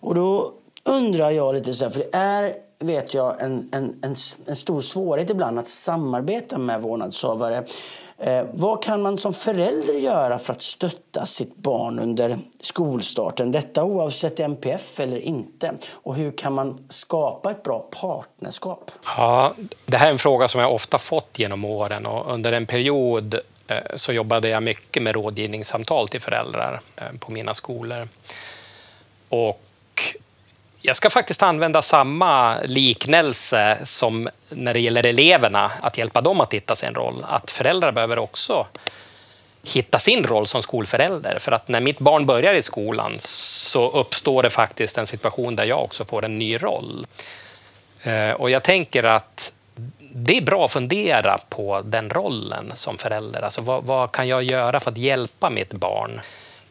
[0.00, 0.52] Och då
[0.84, 4.16] undrar jag lite så här, för det är vet jag en, en, en,
[4.46, 7.64] en stor svårighet ibland att samarbeta med vårdnadshavare.
[8.22, 13.52] Eh, vad kan man som förälder göra för att stötta sitt barn under skolstarten?
[13.52, 15.74] Detta oavsett MPF eller inte.
[15.92, 18.90] Och hur kan man skapa ett bra partnerskap?
[19.16, 19.52] Ja,
[19.86, 23.34] det här är en fråga som jag ofta fått genom åren och under en period
[23.66, 28.08] eh, så jobbade jag mycket med rådgivningssamtal till föräldrar eh, på mina skolor.
[29.28, 29.60] Och
[30.82, 36.54] jag ska faktiskt använda samma liknelse som när det gäller eleverna, att hjälpa dem att
[36.54, 37.24] hitta sin roll.
[37.28, 38.66] Att föräldrar behöver också
[39.74, 41.38] hitta sin roll som skolförälder.
[41.38, 45.64] För att när mitt barn börjar i skolan så uppstår det faktiskt en situation där
[45.64, 47.06] jag också får en ny roll.
[48.02, 49.54] Eh, och jag tänker att
[50.14, 53.42] det är bra att fundera på den rollen som förälder.
[53.42, 56.20] Alltså vad, vad kan jag göra för att hjälpa mitt barn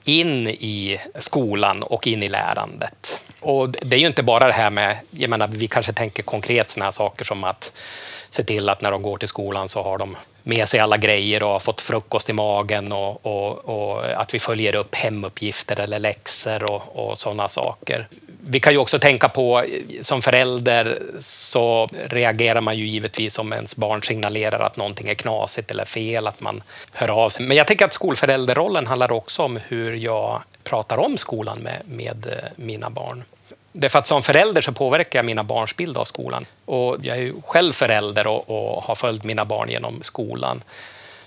[0.04, 3.21] in i skolan och in i lärandet?
[3.42, 6.72] Och det är ju inte bara det här med, jag menar, vi kanske tänker konkret
[6.72, 7.82] sådana här saker som att
[8.30, 11.44] se till att när de går till skolan så har de med sig alla grejer
[11.44, 16.00] och har fått frukost i magen och, och, och att vi följer upp hemuppgifter eller
[16.00, 18.08] läxor och, och sådana saker.
[18.48, 19.66] Vi kan ju också tänka på,
[20.02, 25.72] som förälder så reagerar man ju givetvis om ens barn signalerar att någonting är knasigt
[25.72, 27.46] eller fel, att man hör av sig.
[27.46, 32.26] Men jag tänker att skolförälderrollen handlar också om hur jag pratar om skolan med, med
[32.26, 33.24] eh, mina barn.
[33.72, 36.46] Därför att som förälder så påverkar jag mina barns bild av skolan.
[36.66, 40.64] Och jag är ju själv förälder och, och, har följt mina barn genom skolan.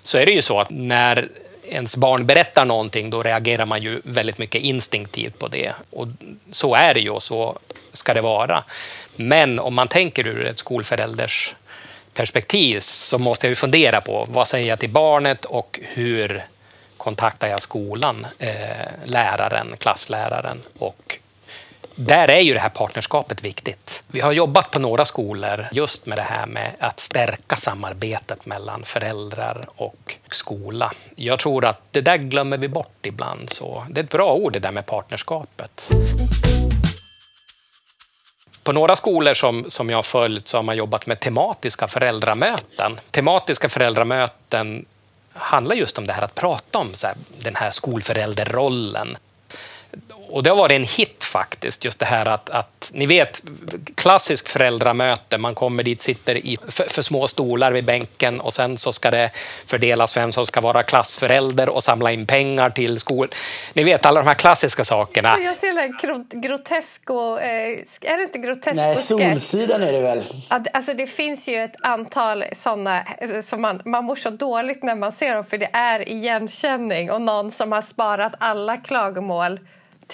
[0.00, 1.28] Så är det ju så att när
[1.68, 5.72] ens barn berättar någonting, då reagerar man ju väldigt mycket instinktivt på det.
[5.90, 6.08] Och
[6.50, 7.58] så är det ju och så
[7.92, 8.64] ska det vara.
[9.16, 11.54] Men om man tänker ur ett skolförälders
[12.14, 16.44] perspektiv så måste jag ju fundera på vad säger jag till barnet och hur
[16.96, 18.54] kontaktar jag skolan, eh,
[19.04, 21.18] läraren, klassläraren och
[21.94, 24.02] där är ju det här partnerskapet viktigt.
[24.06, 28.82] Vi har jobbat på några skolor just med det här med att stärka samarbetet mellan
[28.82, 30.92] föräldrar och skola.
[31.16, 33.50] Jag tror att det där glömmer vi bort ibland.
[33.50, 35.90] Så det är ett bra ord det där med partnerskapet.
[38.62, 42.98] På några skolor som, som jag har följt så har man jobbat med tematiska föräldramöten.
[43.10, 44.84] Tematiska föräldramöten
[45.32, 49.16] handlar just om det här att prata om här, den här skolförälderrollen
[50.34, 53.42] och det har varit en hit faktiskt, just det här att, att ni vet,
[53.94, 58.76] klassiskt föräldramöte, man kommer dit, sitter i för, för, små stolar vid bänken och sen
[58.76, 59.30] så ska det
[59.66, 63.30] fördelas vem som ska vara klassförälder och samla in pengar till skolan.
[63.72, 65.36] Ni vet alla de här klassiska sakerna.
[65.40, 70.22] Jag ser det grotesk och, eh, är det inte grotesk Nej, Solsidan är det väl?
[70.48, 74.94] Alltså det finns ju ett antal sådana eh, som man, man mår så dåligt när
[74.94, 79.60] man ser dem för det är igenkänning och någon som har sparat alla klagomål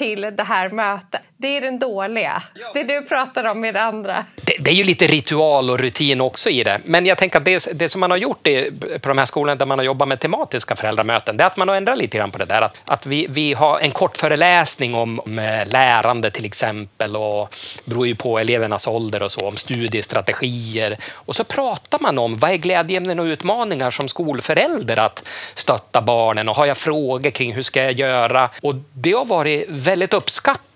[0.00, 1.22] till det här mötet.
[1.40, 2.42] Det är den dåliga.
[2.74, 4.24] Det du pratar om är det andra.
[4.36, 6.80] Det, det, är ju lite ritual och rutin också i det.
[6.84, 8.72] Men jag tänker att det, det som man har gjort i,
[9.02, 11.68] på de här skolorna där man har jobbat med tematiska föräldramöten, det är att man
[11.68, 12.62] har ändrat lite grann på det där.
[12.62, 18.06] Att, att vi, vi har en kort föreläsning om, om lärande till exempel och beror
[18.06, 20.98] ju på elevernas ålder och så, om studiestrategier.
[21.12, 26.48] Och så pratar man om vad är glädjeämnen och utmaningar som skolförälder att stötta barnen
[26.48, 28.50] och har jag frågor kring hur ska jag göra?
[28.62, 30.70] Och det har varit väldigt uppskattat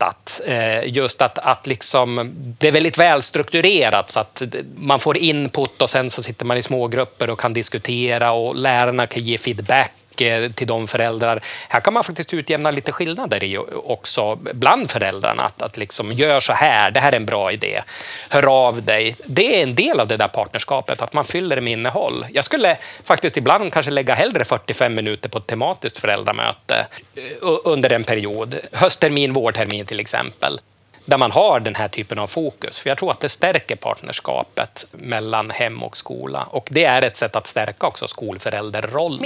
[0.46, 4.42] Eh, Eh, just att, att liksom, det är väldigt välstrukturerat så att
[4.76, 9.06] man får input och sen så sitter man i smågrupper och kan diskutera och lärarna
[9.06, 9.92] kan ge feedback.
[10.22, 11.40] Eh, till de föräldrar.
[11.68, 15.42] Här kan man faktiskt utjämna lite skillnader i också bland föräldrarna.
[15.42, 17.82] Att, att liksom, gör så här, det här är en bra idé.
[18.28, 19.16] Hör av dig.
[19.24, 22.26] Det är en del av det där partnerskapet, att man fyller det med innehåll.
[22.32, 27.22] Jag skulle faktiskt ibland kanske lägga hellre 45 minuter på ett tematiskt föräldramöte eh,
[27.64, 28.58] under en period.
[28.72, 30.60] Hösttermin, vårtermin till exempel
[31.04, 32.78] där man har den här typen av fokus.
[32.78, 36.46] För Jag tror att det stärker partnerskapet mellan hem och skola.
[36.50, 39.20] Och Det är ett sätt att stärka också skolförälderrollen.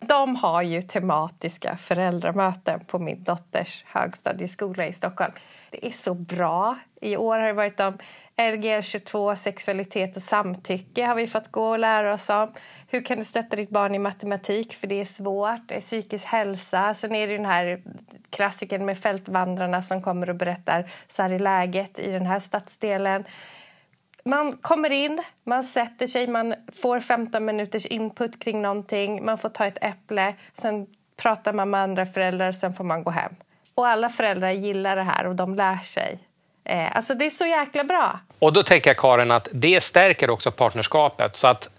[0.00, 5.32] De har ju tematiska föräldramöten på min dotters högstadieskola i Stockholm.
[5.70, 6.78] Det är så bra.
[7.00, 7.98] I år har det varit om
[8.36, 12.52] LGR22, sexualitet och samtycke har vi fått gå och lära oss om.
[12.88, 14.74] Hur kan du stötta ditt barn i matematik?
[14.74, 15.68] För det är svårt.
[15.68, 16.94] Det är psykisk hälsa.
[16.94, 17.82] Sen är det den här
[18.30, 23.24] klassikern med fältvandrarna som kommer och berättar så här i läget i den här stadsdelen.
[24.28, 29.24] Man kommer in, man sätter sig, man får 15 minuters input kring någonting.
[29.24, 30.86] Man får ta ett äpple, sen
[31.16, 33.32] pratar man med andra föräldrar, sen får man gå hem.
[33.74, 36.18] Och alla föräldrar gillar det här och de lär sig.
[36.64, 38.20] Eh, alltså det är så jäkla bra.
[38.38, 41.36] Och då tänker jag Karin att det stärker också partnerskapet.
[41.36, 41.70] Så att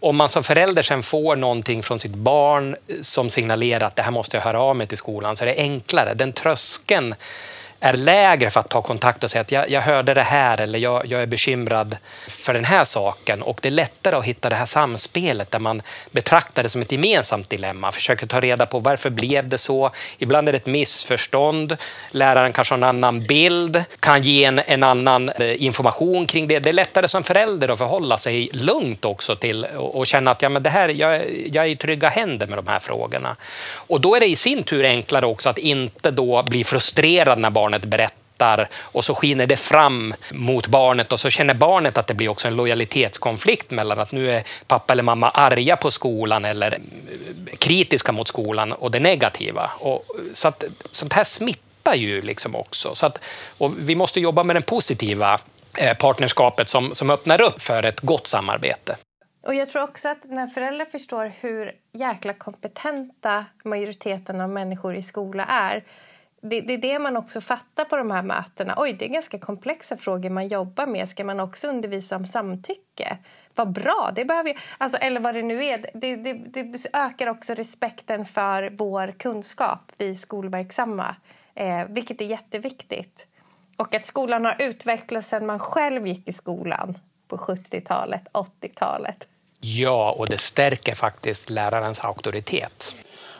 [0.00, 4.10] om man som förälder sen får någonting från sitt barn som signalerar att det här
[4.10, 6.14] måste jag höra av mig till skolan så är det enklare.
[6.14, 7.14] Den tröskeln
[7.84, 10.78] är lägre för att ta kontakt och säga att jag, jag hörde det här eller
[10.78, 11.96] jag, jag, är bekymrad
[12.28, 13.42] för den här saken.
[13.42, 16.92] Och det är lättare att hitta det här samspelet där man betraktar det som ett
[16.92, 19.90] gemensamt dilemma, försöker ta reda på varför blev det så.
[20.18, 21.76] Ibland är det ett missförstånd,
[22.10, 26.58] läraren kanske har en annan bild, kan ge en, en annan eh, information kring det.
[26.58, 30.42] Det är lättare som förälder att förhålla sig lugnt också till och, och känna att
[30.42, 33.36] ja, men det här, jag, jag är i trygga händer med de här frågorna.
[33.74, 37.50] Och då är det i sin tur enklare också att inte då bli frustrerad när
[37.50, 42.06] barnet barnet berättar och så skiner det fram mot barnet och så känner barnet att
[42.06, 46.44] det blir också en lojalitetskonflikt mellan att nu är pappa eller mamma arga på skolan
[46.44, 49.70] eller eh, kritiska mot skolan och det negativa.
[49.80, 52.94] Och, så att, sånt här smittar ju liksom också.
[52.94, 53.20] Så att,
[53.58, 55.40] och vi måste jobba med det positiva
[55.78, 58.96] eh, partnerskapet som, som öppnar upp för ett gott samarbete.
[59.42, 65.02] Och jag tror också att när föräldrar förstår hur jäkla kompetenta majoriteten av människor i
[65.02, 65.82] skola är
[66.42, 68.74] det, det, är det man också fattar på de här mötena.
[68.76, 71.08] Oj, det är ganska komplexa frågor man jobbar med.
[71.08, 73.18] Ska man också undervisa om samtycke?
[73.54, 74.12] Vad bra!
[74.16, 75.90] Det behöver alltså, eller vad det nu är.
[75.94, 81.16] Det, det, det ökar också respekten för vår kunskap, vi skolverksamma.
[81.54, 83.26] Eh, vilket är jätteviktigt.
[83.76, 89.28] Och att skolan har utvecklats sedan man själv gick i skolan på 70-talet, 80-talet.
[89.60, 92.96] Ja, och det stärker faktiskt lärarens auktoritet.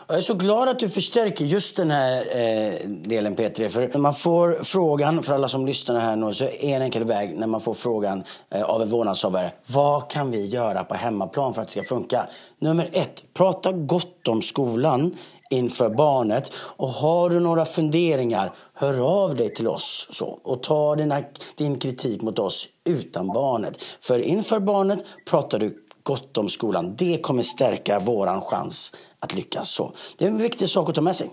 [0.07, 3.69] Jag är så glad att du förstärker just den här eh, delen Petri.
[3.69, 7.03] För när man får frågan, för alla som lyssnar här nu, så är en enkel
[7.03, 9.51] väg när man får frågan eh, av en vårdnadshavare.
[9.67, 12.27] Vad kan vi göra på hemmaplan för att det ska funka?
[12.59, 15.15] Nummer ett, prata gott om skolan
[15.53, 16.51] inför barnet.
[16.55, 20.07] Och har du några funderingar, hör av dig till oss.
[20.11, 21.21] Så, och ta dina,
[21.55, 23.83] din kritik mot oss utan barnet.
[24.01, 26.95] För inför barnet pratar du gott om skolan.
[26.97, 29.69] Det kommer stärka våran chans att lyckas.
[29.69, 31.29] Så det är en viktig sak att ta med sig.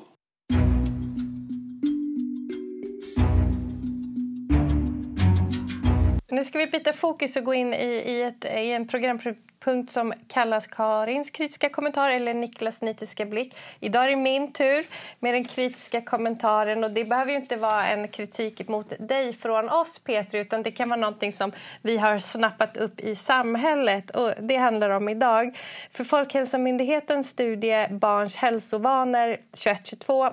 [6.30, 9.49] Nu ska vi byta fokus och gå in i, i, ett, i en programpunkt
[9.88, 13.56] som kallas Karins kritiska kommentar eller Niklas nitiska blick.
[13.80, 14.86] Idag är det min tur
[15.18, 16.84] med den kritiska kommentaren.
[16.84, 20.88] och Det behöver inte vara en kritik mot dig från oss, Petri utan det kan
[20.88, 24.10] vara någonting som vi har snappat upp i samhället.
[24.10, 25.58] och Det handlar om idag.
[25.90, 30.30] För Folkhälsomyndighetens studie Barns hälsovanor 2022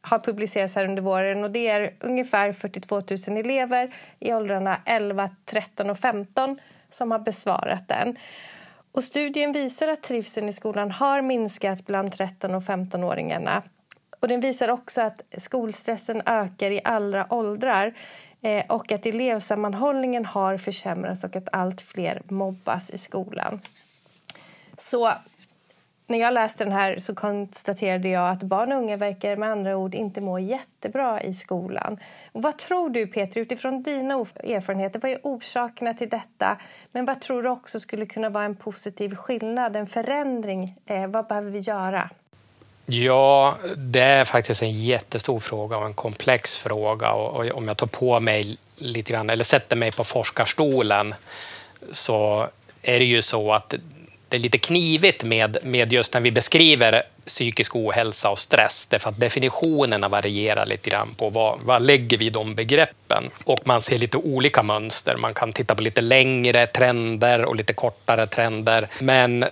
[0.00, 1.44] har publicerats här under våren.
[1.44, 6.58] och Det är ungefär 42 000 elever i åldrarna 11, 13 och 15
[6.90, 8.16] som har besvarat den.
[8.96, 13.62] Och studien visar att trivseln i skolan har minskat bland 13 och 15-åringarna.
[14.20, 17.94] Och den visar också att skolstressen ökar i alla åldrar
[18.42, 23.60] eh, och att elevsammanhållningen har försämrats och att allt fler mobbas i skolan.
[24.78, 25.12] Så
[26.06, 29.76] när jag läste den här så konstaterade jag att barn och unga verkar med andra
[29.76, 31.98] ord inte må jättebra i skolan.
[32.32, 36.56] Och vad tror du Peter, utifrån dina erfarenheter, vad är orsakerna till detta?
[36.92, 40.76] Men vad tror du också skulle kunna vara en positiv skillnad, en förändring?
[40.86, 42.10] Eh, vad behöver vi göra?
[42.86, 47.12] Ja, det är faktiskt en jättestor fråga och en komplex fråga.
[47.12, 51.14] Och, och om jag tar på mig lite grann, eller sätter mig på forskarstolen,
[51.92, 52.48] så
[52.82, 53.74] är det ju så att
[54.28, 59.10] det är lite knivigt med, med just när vi beskriver psykisk ohälsa och stress, därför
[59.10, 63.30] att definitionerna varierar lite grann på vad, vad lägger vi i de begreppen.
[63.44, 65.16] Och man ser lite olika mönster.
[65.16, 68.88] Man kan titta på lite längre trender och lite kortare trender.
[69.00, 69.44] Men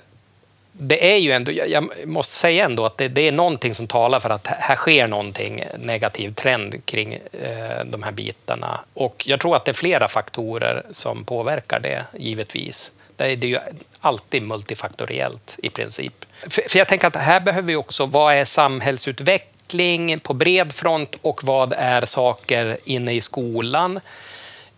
[0.72, 4.20] det är ju ändå, jag måste säga ändå att det, det, är någonting som talar
[4.20, 8.80] för att här sker någonting negativ trend kring eh, de här bitarna.
[8.94, 12.92] Och jag tror att det är flera faktorer som påverkar det, givetvis.
[13.16, 13.58] Det är, det är ju
[14.04, 16.24] alltid multifaktoriellt i princip.
[16.50, 21.16] För, för jag tänker att här behöver vi också, vad är samhällsutveckling på bred front
[21.22, 24.00] och vad är saker inne i skolan?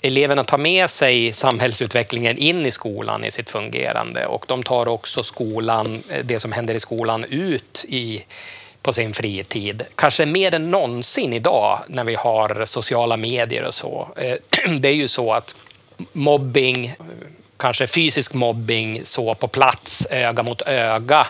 [0.01, 5.23] eleverna tar med sig samhällsutvecklingen in i skolan i sitt fungerande och de tar också
[5.23, 8.25] skolan, eh, det som händer i skolan ut i,
[8.83, 9.83] på sin fritid.
[9.95, 14.09] Kanske mer än någonsin idag när vi har sociala medier och så.
[14.17, 14.37] Eh,
[14.79, 15.55] det är ju så att
[16.13, 16.95] mobbing,
[17.57, 21.27] kanske fysisk mobbing så på plats, öga mot öga,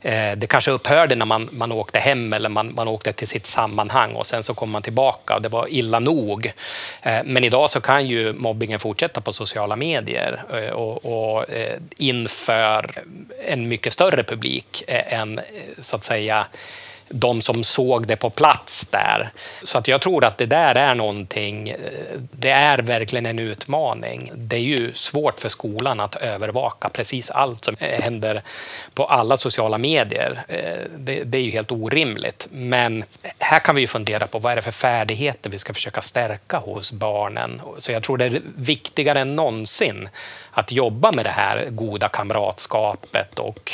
[0.00, 3.46] eh, det kanske upphörde när man, man åkte hem eller man, man åkte till sitt
[3.46, 6.52] sammanhang och sen så kom man tillbaka och det var illa nog.
[7.02, 11.44] Eh, men idag så kan ju mobbingen fortsätta på sociala medier eh, och, och
[11.96, 12.90] inför
[13.46, 15.40] en mycket större publik än
[15.78, 16.46] så att säga
[17.12, 19.30] de som såg det på plats där.
[19.62, 21.76] Så att jag tror att det där är någonting, eh,
[22.32, 24.32] det är verkligen en utmaning.
[24.34, 28.42] Det är ju svårt för skolan att övervaka precis allt som händer
[28.94, 30.44] på alla sociala medier.
[30.48, 30.58] Eh,
[30.96, 32.48] det, det är ju helt orimligt.
[32.50, 33.04] Men
[33.38, 36.58] här kan vi ju fundera på vad är det för färdigheter vi ska försöka stärka
[36.58, 37.62] hos barnen.
[37.78, 40.08] Så jag tror det är viktigare än någonsin
[40.50, 43.72] att jobba med det här goda kamratskapet och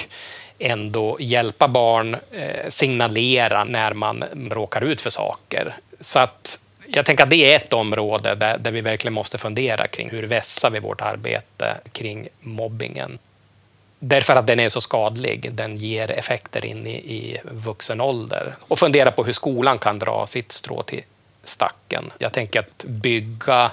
[0.59, 5.77] ändå hjälpa barn eh, signalera när man råkar ut för saker.
[6.01, 9.87] Så att jag tänker att det är ett område där, där vi verkligen måste fundera
[9.87, 13.19] kring hur vässar vi vårt arbete kring mobbingen.
[13.99, 15.53] Därför att den är så skadlig.
[15.53, 18.55] Den ger effekter in i, i vuxen ålder.
[18.61, 21.03] Och fundera på hur skolan kan dra sitt strå till
[21.45, 22.13] stacken.
[22.19, 23.73] Jag tänker att bygga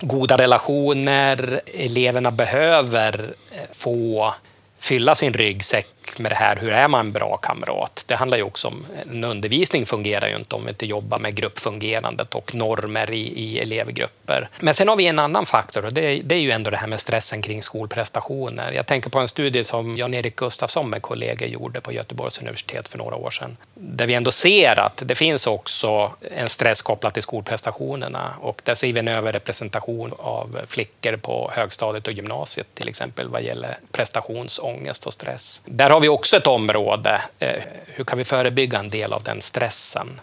[0.00, 1.60] goda relationer.
[1.74, 4.34] Eleverna behöver eh, få
[4.78, 5.86] fylla sin ryggsäck
[6.18, 8.04] med det här, hur är man en bra kamrat?
[8.08, 11.34] Det handlar ju också om, en undervisning fungerar ju inte om vi inte jobbar med
[11.34, 14.48] gruppfungerandet och normer i, i elevgrupper.
[14.60, 16.86] Men sen har vi en annan faktor och det, det, är ju ändå det här
[16.86, 18.72] med stressen kring skolprestationer.
[18.72, 22.98] Jag tänker på en studie som Jan-Erik Gustafsson med kollegor gjorde på Göteborgs universitet för
[22.98, 27.22] några år sedan, där vi ändå ser att det finns också en stress kopplat till
[27.22, 33.28] skolprestationerna och där ser vi en överrepresentation av flickor på högstadiet och gymnasiet till exempel
[33.28, 35.62] vad gäller prestationsångest och stress.
[35.66, 37.22] Där har vi också ett område.
[37.38, 40.20] Eh, hur kan vi förebygga en del av den stressen?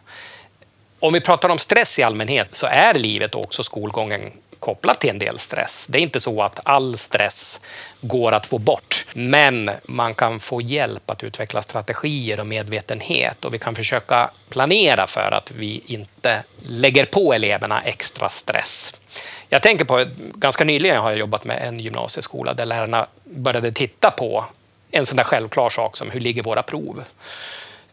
[1.00, 5.10] Om vi pratar om stress i allmänhet så är livet och också skolgången kopplat till
[5.10, 5.88] en del stress.
[5.90, 7.62] Det är inte så att all stress
[8.02, 13.54] går att få bort, men man kan få hjälp att utveckla strategier och medvetenhet och
[13.54, 18.94] vi kan försöka planera för att vi inte lägger på eleverna extra stress.
[19.50, 24.12] Jag tänker på, ganska nyligen har jag jobbat med en gymnasieskola där lärarna började titta
[24.12, 24.46] på
[24.94, 27.04] en sån där självklar sak som hur ligger våra prov?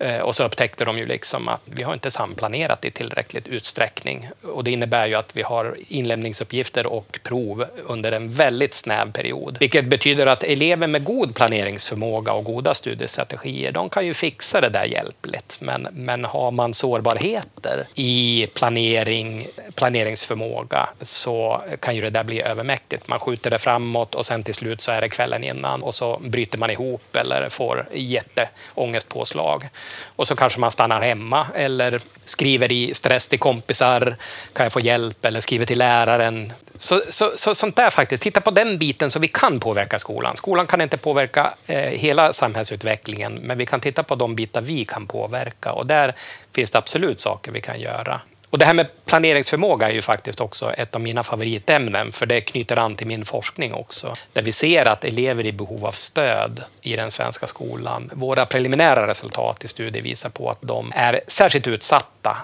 [0.01, 4.28] Eh, och så upptäckte de ju liksom att vi har inte samplanerat i tillräckligt utsträckning.
[4.42, 9.57] Och det innebär ju att vi har inlämningsuppgifter och prov under en väldigt snäv period.
[9.61, 14.68] Vilket betyder att elever med god planeringsförmåga och goda studiestrategier, de kan ju fixa det
[14.68, 15.59] där hjälpligt.
[15.61, 23.09] Men, men har man sårbarheter i planering, planeringsförmåga så kan ju det där bli övermäktigt.
[23.09, 26.18] Man skjuter det framåt och sen till slut så är det kvällen innan och så
[26.24, 29.68] bryter man ihop eller får jätteångestpåslag.
[30.16, 34.16] Och så kanske man stannar hemma eller skriver i stress till kompisar,
[34.53, 35.24] kan jag få hjälp?
[35.24, 36.53] Eller skriver till läraren.
[36.76, 38.22] Så, så, så, sånt där faktiskt.
[38.22, 40.36] Titta på den biten så vi kan påverka skolan.
[40.36, 44.84] Skolan kan inte påverka eh, hela samhällsutvecklingen, men vi kan titta på de bitar vi
[44.84, 45.72] kan påverka.
[45.72, 46.14] Och där
[46.55, 48.20] finns det absolut saker vi kan göra.
[48.51, 52.40] Och det här med planeringsförmåga är ju faktiskt också ett av mina favoritämnen, för det
[52.40, 56.64] knyter an till min forskning också, där vi ser att elever i behov av stöd
[56.82, 61.68] i den svenska skolan, våra preliminära resultat i studier visar på att de är särskilt
[61.68, 62.36] utsatta.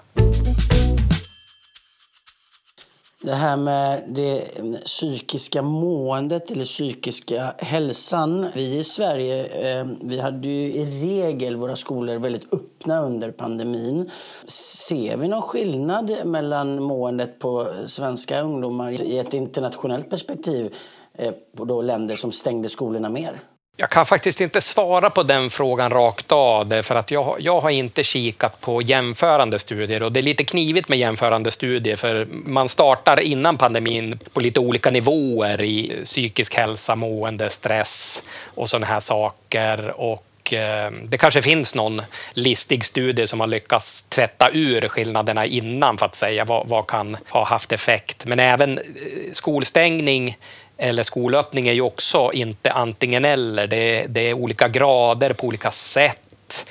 [3.27, 4.41] Det här med det
[4.85, 8.47] psykiska måendet eller psykiska hälsan.
[8.55, 14.11] Vi i Sverige, eh, vi hade ju i regel våra skolor väldigt öppna under pandemin.
[14.47, 20.74] Ser vi någon skillnad mellan måendet på svenska ungdomar i ett internationellt perspektiv
[21.14, 23.41] eh, på då länder som stängde skolorna mer?
[23.79, 27.70] Jag kan faktiskt inte svara på den frågan rakt av, för att jag, jag har
[27.70, 32.68] inte kikat på jämförande studier och det är lite knivigt med jämförande studier för man
[32.68, 38.24] startar innan pandemin på lite olika nivåer i psykisk hälsa, mående, stress
[38.55, 40.01] och sådana här saker.
[40.01, 42.03] Och eh, det kanske finns någon
[42.35, 47.16] listig studie som har lyckats tvätta ur skillnaderna innan för att säga vad, vad kan
[47.31, 48.27] ha haft effekt.
[48.27, 48.85] Men även eh,
[49.33, 50.37] skolstängning
[50.79, 53.66] eller skolöppning är ju också inte antingen eller.
[53.66, 56.70] Det är, det är olika grader på olika sätt.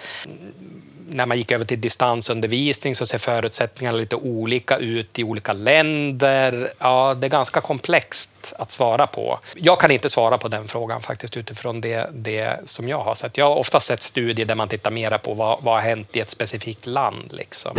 [1.07, 6.73] När man gick över till distansundervisning så ser förutsättningarna lite olika ut i olika länder.
[6.79, 9.39] Ja, det är ganska komplext att svara på.
[9.55, 13.37] Jag kan inte svara på den frågan faktiskt utifrån det, det som jag har sett.
[13.37, 16.19] Jag har ofta sett studier där man tittar mer på vad, vad har hänt i
[16.19, 17.33] ett specifikt land.
[17.33, 17.75] Liksom.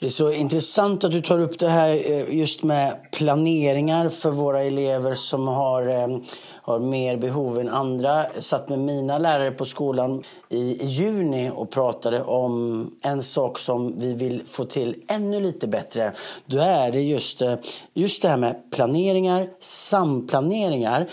[0.00, 4.30] Det är så intressant att du tar upp det här eh, just med planeringar för
[4.30, 6.18] våra elever som har, eh,
[6.62, 8.24] har mer behov än andra.
[8.34, 13.98] Jag satt med mina lärare på skolan i juni och pratade om en sak som
[13.98, 16.12] vi vill få till ännu lite bättre.
[16.46, 17.54] Då är det just, eh,
[17.94, 21.08] just det här med planeringar, samplaneringar.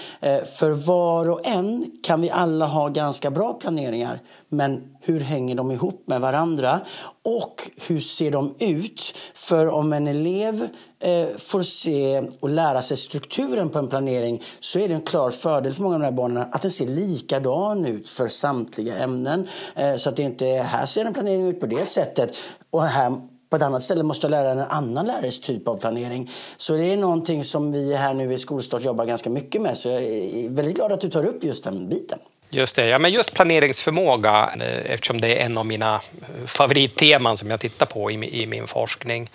[0.57, 4.19] För var och en kan vi alla ha ganska bra planeringar.
[4.49, 6.79] Men hur hänger de ihop med varandra?
[7.23, 9.15] Och hur ser de ut?
[9.35, 10.67] För om en elev
[10.99, 15.31] eh, får se och lära sig strukturen på en planering så är det en klar
[15.31, 19.47] fördel för många av de här barnen att den ser likadan ut för samtliga ämnen.
[19.75, 22.35] Eh, så att det inte är här ser en planering ut på det sättet
[22.69, 23.13] och här
[23.49, 26.31] på ett annat ställe måste läraren en annan lärares typ av planering.
[26.57, 29.77] Så det är någonting som vi här nu i Skolstart jobbar ganska mycket med.
[29.77, 32.19] Så jag är väldigt glad att du tar upp just den biten.
[32.53, 37.37] Just det, ja, men just planeringsförmåga, eh, eftersom det är en av mina eh, favoritteman
[37.37, 39.29] som jag tittar på i, i min forskning,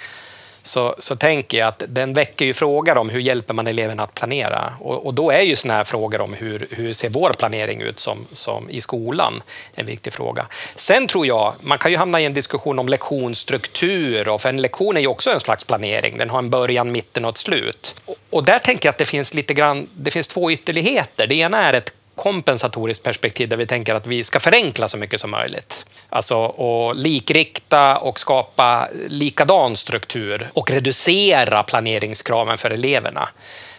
[0.62, 4.14] så, så tänker jag att den väcker ju frågor om hur hjälper man eleverna att
[4.14, 4.72] planera.
[4.80, 7.98] Och, och då är ju sådana här frågor om hur, hur ser vår planering ut
[7.98, 9.42] som, som i skolan
[9.74, 10.46] en viktig fråga.
[10.74, 14.62] Sen tror jag, man kan ju hamna i en diskussion om lektionsstruktur, och för en
[14.62, 16.18] lektion är ju också en slags planering.
[16.18, 17.94] Den har en början, mitten och ett slut.
[18.04, 21.26] Och, och där tänker jag att det finns lite grann, det finns två ytterligheter.
[21.26, 25.20] Det ena är ett kompensatoriskt perspektiv där vi tänker att vi ska förenkla så mycket
[25.20, 25.86] som möjligt.
[26.08, 33.28] Alltså att likrikta och skapa likadan struktur och reducera planeringskraven för eleverna.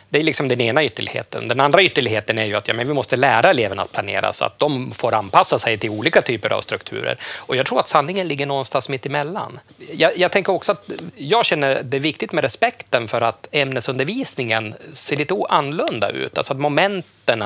[0.10, 1.48] Det är liksom den ena ytterligheten.
[1.48, 4.46] Den andra ytterligheten är ju att ja, men vi måste lära eleverna att planera så
[4.46, 7.18] att de får anpassa sig till olika typer av strukturer.
[7.38, 9.60] Och jag tror att sanningen ligger någonstans mitt emellan.
[9.92, 14.76] Jag, jag tänker också att jag känner det är viktigt med respekten för att ämnesundervisningen
[14.94, 16.38] ser lite annorlunda ut.
[16.38, 17.44] Alltså att momenten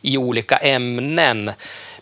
[0.00, 1.50] i olika ämnen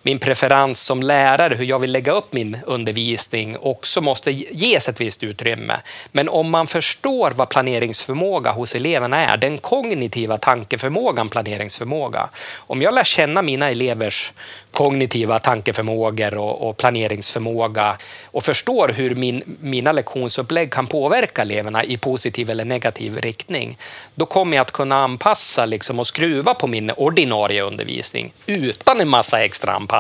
[0.07, 5.01] min preferens som lärare, hur jag vill lägga upp min undervisning också måste ges ett
[5.01, 5.81] visst utrymme.
[6.13, 12.29] Men om man förstår vad planeringsförmåga hos eleverna är, den kognitiva tankeförmågan planeringsförmåga.
[12.57, 14.33] Om jag lär känna mina elevers
[14.73, 21.97] kognitiva tankeförmågor och, och planeringsförmåga och förstår hur min, mina lektionsupplägg kan påverka eleverna i
[21.97, 23.79] positiv eller negativ riktning,
[24.15, 29.09] då kommer jag att kunna anpassa liksom, och skruva på min ordinarie undervisning utan en
[29.09, 29.94] massa extra anpassningar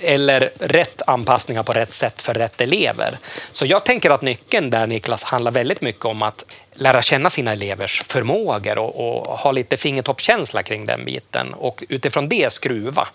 [0.00, 3.18] eller rätt anpassningar på rätt sätt för rätt elever.
[3.52, 7.52] Så jag tänker att nyckeln där, Niklas, handlar väldigt mycket om att lära känna sina
[7.52, 13.08] elevers förmågor och, och ha lite fingertoppskänsla kring den biten och utifrån det skruva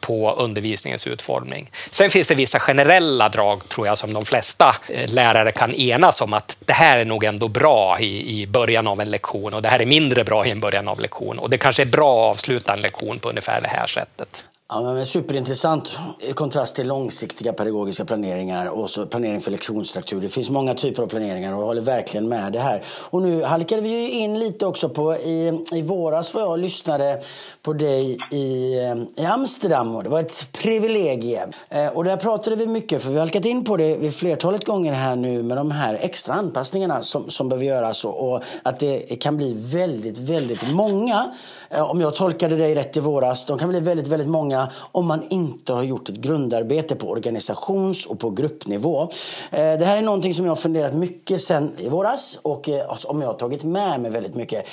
[0.00, 1.70] på undervisningens utformning.
[1.90, 6.20] Sen finns det vissa generella drag, tror jag, som de flesta eh, lärare kan enas
[6.20, 9.62] om att det här är nog ändå bra i, i början av en lektion och
[9.62, 12.30] det här är mindre bra i en början av lektion och det kanske är bra
[12.30, 14.44] att avsluta en lektion på ungefär det här sättet.
[14.70, 20.20] Ja, men superintressant i kontrast till långsiktiga pedagogiska planeringar och så planering för lektionsstruktur.
[20.20, 22.82] Det finns många typer av planeringar och jag håller verkligen med det här.
[23.10, 27.20] Och nu halkade vi in lite också på i, i våras var jag lyssnade
[27.62, 28.74] på dig i,
[29.16, 31.50] i Amsterdam och det var ett privilegium.
[31.68, 34.64] Eh, och där pratade vi mycket för vi har halkat in på det vid flertalet
[34.64, 38.78] gånger här nu med de här extra anpassningarna som, som behöver göras och, och att
[38.78, 41.34] det kan bli väldigt, väldigt många.
[41.70, 45.06] Eh, om jag tolkade dig rätt i våras, de kan bli väldigt, väldigt många om
[45.06, 49.02] man inte har gjort ett grundarbete på organisations och på gruppnivå.
[49.02, 49.08] Eh,
[49.50, 53.20] det här är någonting som jag har funderat mycket sedan i våras och eh, som
[53.20, 54.66] jag har tagit med mig väldigt mycket.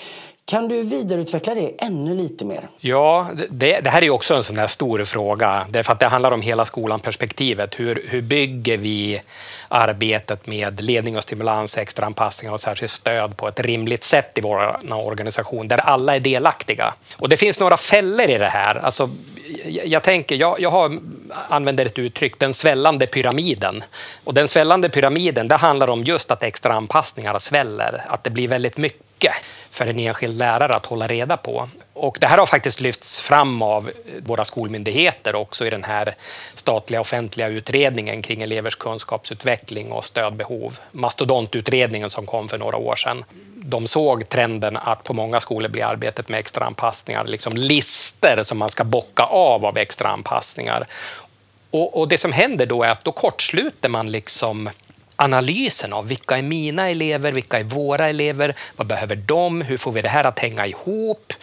[0.47, 2.67] Kan du vidareutveckla det ännu lite mer?
[2.79, 5.65] Ja, det, det här är också en sån där stor fråga.
[5.69, 7.79] Därför att det handlar om hela skolan-perspektivet.
[7.79, 9.21] Hur, hur bygger vi
[9.67, 14.41] arbetet med ledning och stimulans, extra anpassningar och särskilt stöd på ett rimligt sätt i
[14.41, 16.93] vår organisation där alla är delaktiga?
[17.17, 18.75] Och det finns några fällor i det här.
[18.75, 19.09] Alltså,
[19.65, 20.99] jag, jag tänker, jag, jag har,
[21.49, 23.83] använder ett uttryck, den svällande pyramiden.
[24.23, 28.47] Och den svällande pyramiden, det handlar om just att extra anpassningar sväller, att det blir
[28.47, 29.33] väldigt mycket
[29.75, 31.69] för en enskild lärare att hålla reda på.
[31.93, 33.91] Och det här har faktiskt lyfts fram av
[34.25, 36.15] våra skolmyndigheter också i den här
[36.53, 40.79] statliga offentliga utredningen kring elevers kunskapsutveckling och stödbehov.
[40.91, 43.25] Mastodontutredningen som kom för några år sedan.
[43.55, 48.69] De såg trenden att på många skolor blir arbetet med extraanpassningar liksom lister som man
[48.69, 50.87] ska bocka av av extraanpassningar.
[51.71, 54.69] Och, och det som händer då är att då kortsluter man liksom
[55.15, 59.91] analysen av vilka är mina elever, vilka är våra elever, vad behöver de, hur får
[59.91, 61.33] vi det här att hänga ihop?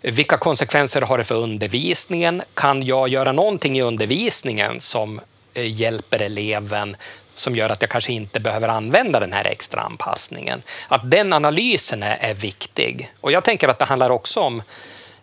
[0.00, 2.42] Vilka konsekvenser har det för undervisningen?
[2.54, 5.20] Kan jag göra någonting i undervisningen som
[5.54, 6.96] eh, hjälper eleven
[7.34, 10.62] som gör att jag kanske inte behöver använda den här extra anpassningen?
[10.88, 13.12] Att den analysen är, viktig.
[13.20, 14.62] Och jag tänker att det handlar också om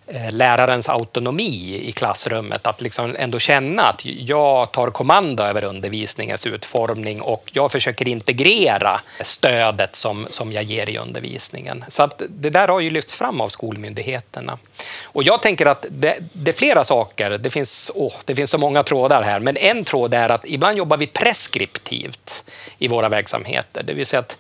[0.08, 2.68] Eh, lärarens autonomi i klassrummet.
[2.68, 9.02] Att liksom ändå känna att jag tar kommando över undervisningens utformning och jag försöker integrera
[9.22, 11.86] stödet som, som jag ger i undervisningen.
[11.88, 14.58] Så att det där har ju lyfts fram av skolmyndigheterna.
[15.04, 17.30] Och jag tänker att det, det är flera saker.
[17.30, 20.78] Det finns, oh, det finns så många trådar här, men en tråd är att ibland
[20.78, 23.84] jobbar vi preskriptivt i våra verksamheter.
[23.84, 24.38] Det vill säga att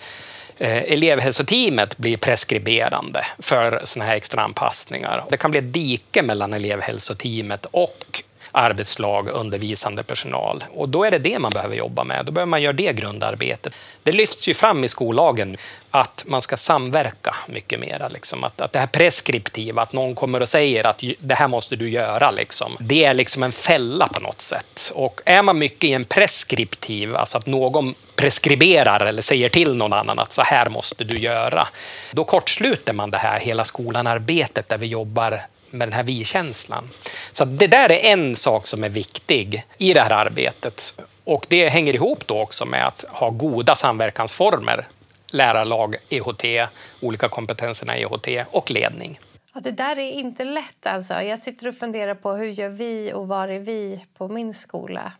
[0.63, 5.23] Eh, elevhälsoteamet blir preskriberande för såna här extra anpassningar.
[5.29, 8.23] Det kan bli ett dike mellan elevhälsoteamet och
[8.53, 10.63] arbetslag, undervisande personal.
[10.73, 12.25] Och då är det det man behöver jobba med.
[12.25, 13.73] Då behöver man göra det grundarbetet.
[14.03, 15.57] Det lyfts ju fram i skollagen
[15.91, 18.07] att man ska samverka mycket mer.
[18.11, 18.43] Liksom.
[18.43, 21.89] Att, att det här preskriptiva, att någon kommer och säger att det här måste du
[21.89, 22.77] göra, liksom.
[22.79, 24.91] det är liksom en fälla på något sätt.
[24.95, 29.93] Och är man mycket i en preskriptiv, alltså att någon preskriberar eller säger till någon
[29.93, 31.67] annan att så här måste du göra,
[32.11, 35.41] då kortsluter man det här hela skolan-arbetet där vi jobbar
[35.73, 36.89] med den här vi-känslan.
[37.31, 41.01] Så det där är en sak som är viktig i det här arbetet.
[41.23, 44.87] Och det hänger ihop då också med att ha goda samverkansformer.
[45.31, 46.69] Lärarlag, EHT,
[46.99, 49.19] olika kompetenserna i EHT och ledning.
[49.53, 50.85] Ja, det där är inte lätt.
[50.85, 51.13] Alltså.
[51.13, 55.11] Jag sitter och funderar på hur gör vi och var är vi på min skola.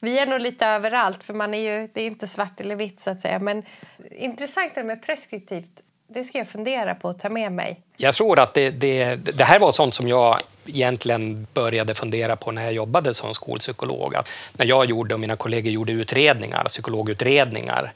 [0.00, 3.00] Vi är nog lite överallt, för man är ju, det är inte svart eller vitt.
[3.00, 3.38] så att säga.
[3.38, 3.62] Men
[4.10, 5.80] intressant det med preskriptivt
[6.14, 7.80] det ska jag fundera på och ta med mig.
[7.96, 12.52] Jag tror att det, det, det här var sånt som jag egentligen började fundera på
[12.52, 14.14] när jag jobbade som skolpsykolog.
[14.14, 17.92] Att när jag gjorde och mina kollegor gjorde utredningar, psykologutredningar,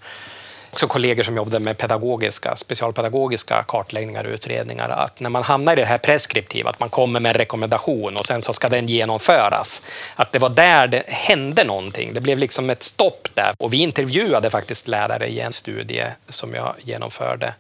[0.77, 5.77] också kollegor som jobbade med pedagogiska, specialpedagogiska kartläggningar och utredningar, att när man hamnar i
[5.77, 9.83] det här preskriptiva, att man kommer med en rekommendation och sen så ska den genomföras,
[10.15, 12.13] att det var där det hände någonting.
[12.15, 13.55] Det blev liksom ett stopp där.
[13.59, 17.55] Och vi intervjuade faktiskt lärare i en studie som jag genomförde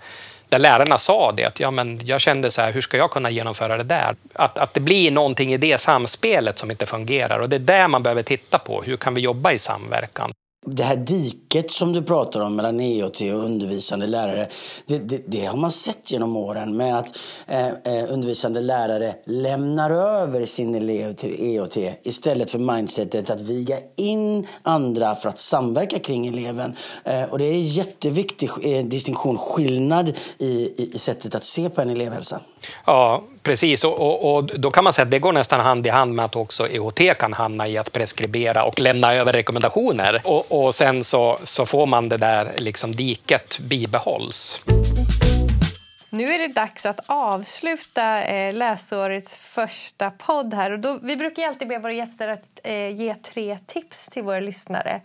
[0.56, 3.30] där lärarna sa det, att ja, men jag kände så här, hur ska jag kunna
[3.30, 4.16] genomföra det där?
[4.32, 7.88] Att, att det blir någonting i det samspelet som inte fungerar och det är där
[7.88, 8.82] man behöver titta på.
[8.82, 10.32] Hur kan vi jobba i samverkan?
[10.66, 14.48] Det här diket som du pratar om mellan EOT och undervisande lärare,
[14.86, 19.90] det, det, det har man sett genom åren med att eh, eh undervisande lärare lämnar
[19.90, 25.98] över sin elev till EOT istället för mindsetet att viga in andra för att samverka
[25.98, 26.76] kring eleven.
[27.04, 31.70] Eh, och det är en jätteviktig eh, distinktion, skillnad i, i, i sättet att se
[31.70, 32.40] på en elevhälsa.
[32.86, 33.84] Ja, precis.
[33.84, 36.24] Och, och, och, då kan man säga att det går nästan hand i hand med
[36.24, 40.20] att också EHT kan hamna i att preskribera och lämna över rekommendationer.
[40.24, 44.62] Och, och sen så, så får man det där liksom diket bibehålls.
[46.10, 50.70] Nu är det dags att avsluta eh, läsårets första podd här.
[50.70, 54.40] Och då, vi brukar alltid be våra gäster att eh, ge tre tips till våra
[54.40, 55.00] lyssnare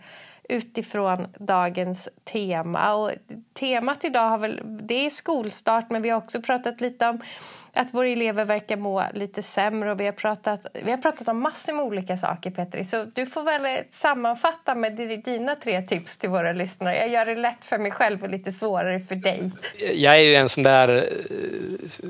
[0.48, 2.94] utifrån dagens tema.
[2.94, 3.10] Och
[3.54, 7.20] temat idag har väl, det är skolstart men vi har också pratat lite om
[7.74, 9.92] att våra elever verkar må lite sämre.
[9.92, 12.84] Och vi, har pratat, vi har pratat om massor med olika saker, Petri.
[12.84, 16.96] Så du får väl sammanfatta med dina tre tips till våra lyssnare.
[16.96, 19.50] Jag gör det lätt för mig själv och lite svårare för dig.
[19.94, 21.02] Jag är ju en sån där eh,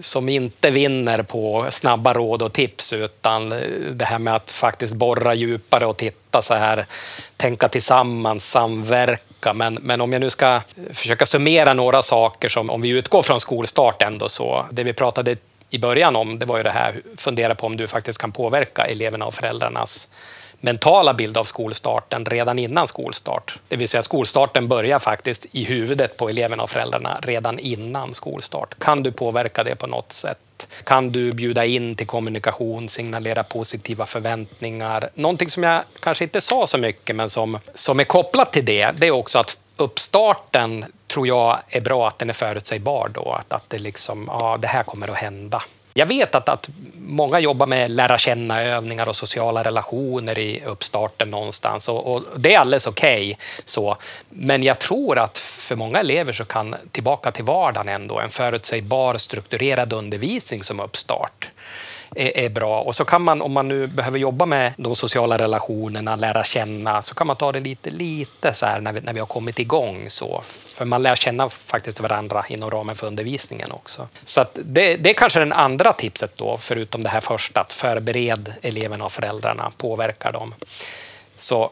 [0.01, 3.59] som inte vinner på snabba råd och tips utan eh,
[3.93, 6.85] det här med att faktiskt borra djupare och titta så här,
[7.37, 9.53] tänka tillsammans, samverka.
[9.55, 10.61] Men, men om jag nu ska
[10.93, 15.37] försöka summera några saker som, om vi utgår från skolstart ändå så, det vi pratade
[15.73, 18.83] i början om, det var ju det här, fundera på om du faktiskt kan påverka
[18.83, 20.11] eleverna och föräldrarnas
[20.61, 23.59] mentala bild av skolstarten redan innan skolstart.
[23.69, 28.75] Det vill säga skolstarten börjar faktiskt i huvudet på eleverna och föräldrarna redan innan skolstart.
[28.79, 30.39] Kan du påverka det på något sätt?
[30.85, 35.11] Kan du bjuda in till kommunikation, signalera positiva förväntningar?
[35.15, 38.91] Någonting som jag kanske inte sa så mycket, men som, som är kopplat till det,
[38.97, 43.33] det är också att uppstarten tror jag är bra att den är förutsägbar då.
[43.33, 45.63] Att, att det liksom, ja, det här kommer att hända.
[45.95, 51.89] Jag vet att, att många jobbar med lära känna-övningar och sociala relationer i uppstarten någonstans.
[51.89, 53.37] Och, och det är alldeles okej.
[53.77, 53.95] Okay,
[54.29, 59.17] Men jag tror att för många elever så kan tillbaka till vardagen ändå en förutsägbar
[59.17, 61.51] strukturerad undervisning som uppstart
[62.17, 62.81] är, är, bra.
[62.81, 67.03] Och så kan man, om man nu behöver jobba med de sociala relationerna, lära känna,
[67.03, 69.59] så kan man ta det lite, lite så här när vi, när vi har kommit
[69.59, 70.05] igång.
[70.09, 70.43] Så.
[70.47, 74.09] För man lär känna faktiskt varandra inom ramen för undervisningen också.
[74.25, 78.53] Så det, det är kanske det andra tipset då, förutom det här första, att förbered
[78.63, 80.55] eleverna och föräldrarna, påverka dem.
[81.37, 81.71] Så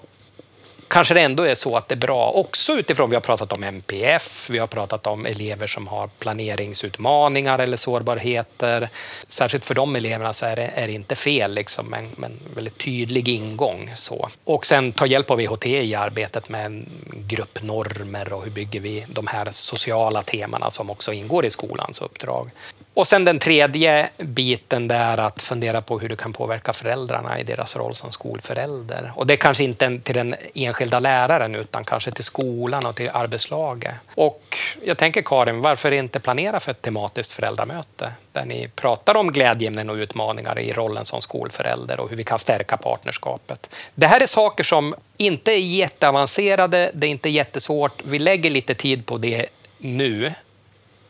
[0.91, 3.63] kanske det ändå är så att det är bra, också utifrån vi har pratat om
[3.63, 8.89] MPF, vi har pratat om elever som har planeringsutmaningar eller sårbarheter.
[9.29, 12.79] Särskilt för de eleverna så är det, är det inte fel, liksom, men, men väldigt
[12.79, 13.93] tydlig ingång.
[13.95, 14.29] Så.
[14.45, 19.27] Och sen ta hjälp av VHT i arbetet med gruppnormer och hur bygger vi de
[19.27, 22.51] här sociala temana som också ingår i skolans uppdrag.
[22.95, 27.41] Och sen den tredje biten det är att fundera på hur du kan påverka föräldrarna
[27.41, 29.13] i deras roll som skolförälder.
[29.15, 33.11] Och det är kanske inte till den enskilda läraren utan kanske till skolan och till
[33.13, 33.95] arbetslaget.
[34.15, 39.33] Och jag tänker Karin, varför inte planera för ett tematiskt föräldramöte där ni pratar om
[39.33, 43.75] glädjeämnen och utmaningar i rollen som skolförälder och hur vi kan stärka partnerskapet.
[43.95, 48.03] Det här är saker som inte är jätteavancerade, det är inte jättesvårt.
[48.05, 49.47] Vi lägger lite tid på det
[49.79, 50.33] nu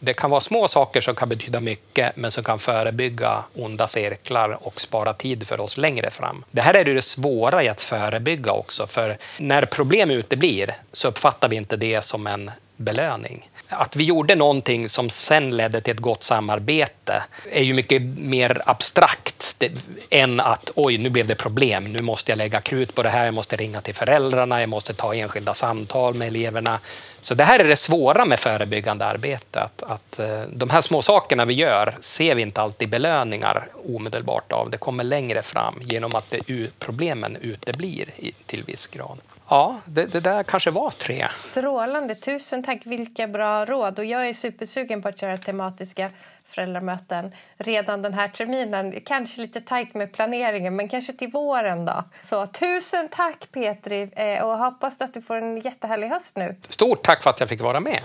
[0.00, 4.58] det kan vara små saker som kan betyda mycket, men som kan förebygga onda cirklar
[4.66, 6.44] och spara tid för oss längre fram.
[6.50, 11.48] Det här är det svåra i att förebygga också, för när problem uteblir så uppfattar
[11.48, 13.48] vi inte det som en belöning.
[13.68, 17.22] Att vi gjorde någonting som sen ledde till ett gott samarbete
[17.52, 19.62] är ju mycket mer abstrakt
[20.10, 23.24] än att oj, nu blev det problem, nu måste jag lägga krut på det här,
[23.24, 26.80] jag måste ringa till föräldrarna, jag måste ta enskilda samtal med eleverna.
[27.20, 31.02] Så det här är det svåra med förebyggande arbete, att, att eh, de här små
[31.02, 34.70] sakerna vi gör ser vi inte alltid belöningar omedelbart av.
[34.70, 38.08] Det kommer längre fram genom att det, problemen uteblir
[38.46, 39.18] till viss grad.
[39.48, 41.26] Ja, det, det, där kanske var tre.
[41.34, 42.14] Strålande.
[42.14, 42.86] Tusen tack.
[42.86, 43.98] Vilka bra råd.
[43.98, 46.10] Och jag är supersugen på att köra tematiska
[46.50, 49.00] föräldramöten redan den här terminen.
[49.00, 51.84] Kanske lite tajt med planeringen, men kanske till våren.
[51.84, 52.04] då.
[52.22, 56.56] Så Tusen tack, Petri, eh, och hoppas att du får en jättehärlig höst nu.
[56.68, 58.00] Stort tack för att jag fick vara med.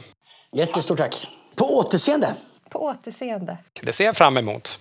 [0.53, 1.15] Jättestort tack.
[1.55, 2.33] På återseende.
[2.69, 3.57] På återseende.
[3.83, 4.79] Det ser jag fram emot.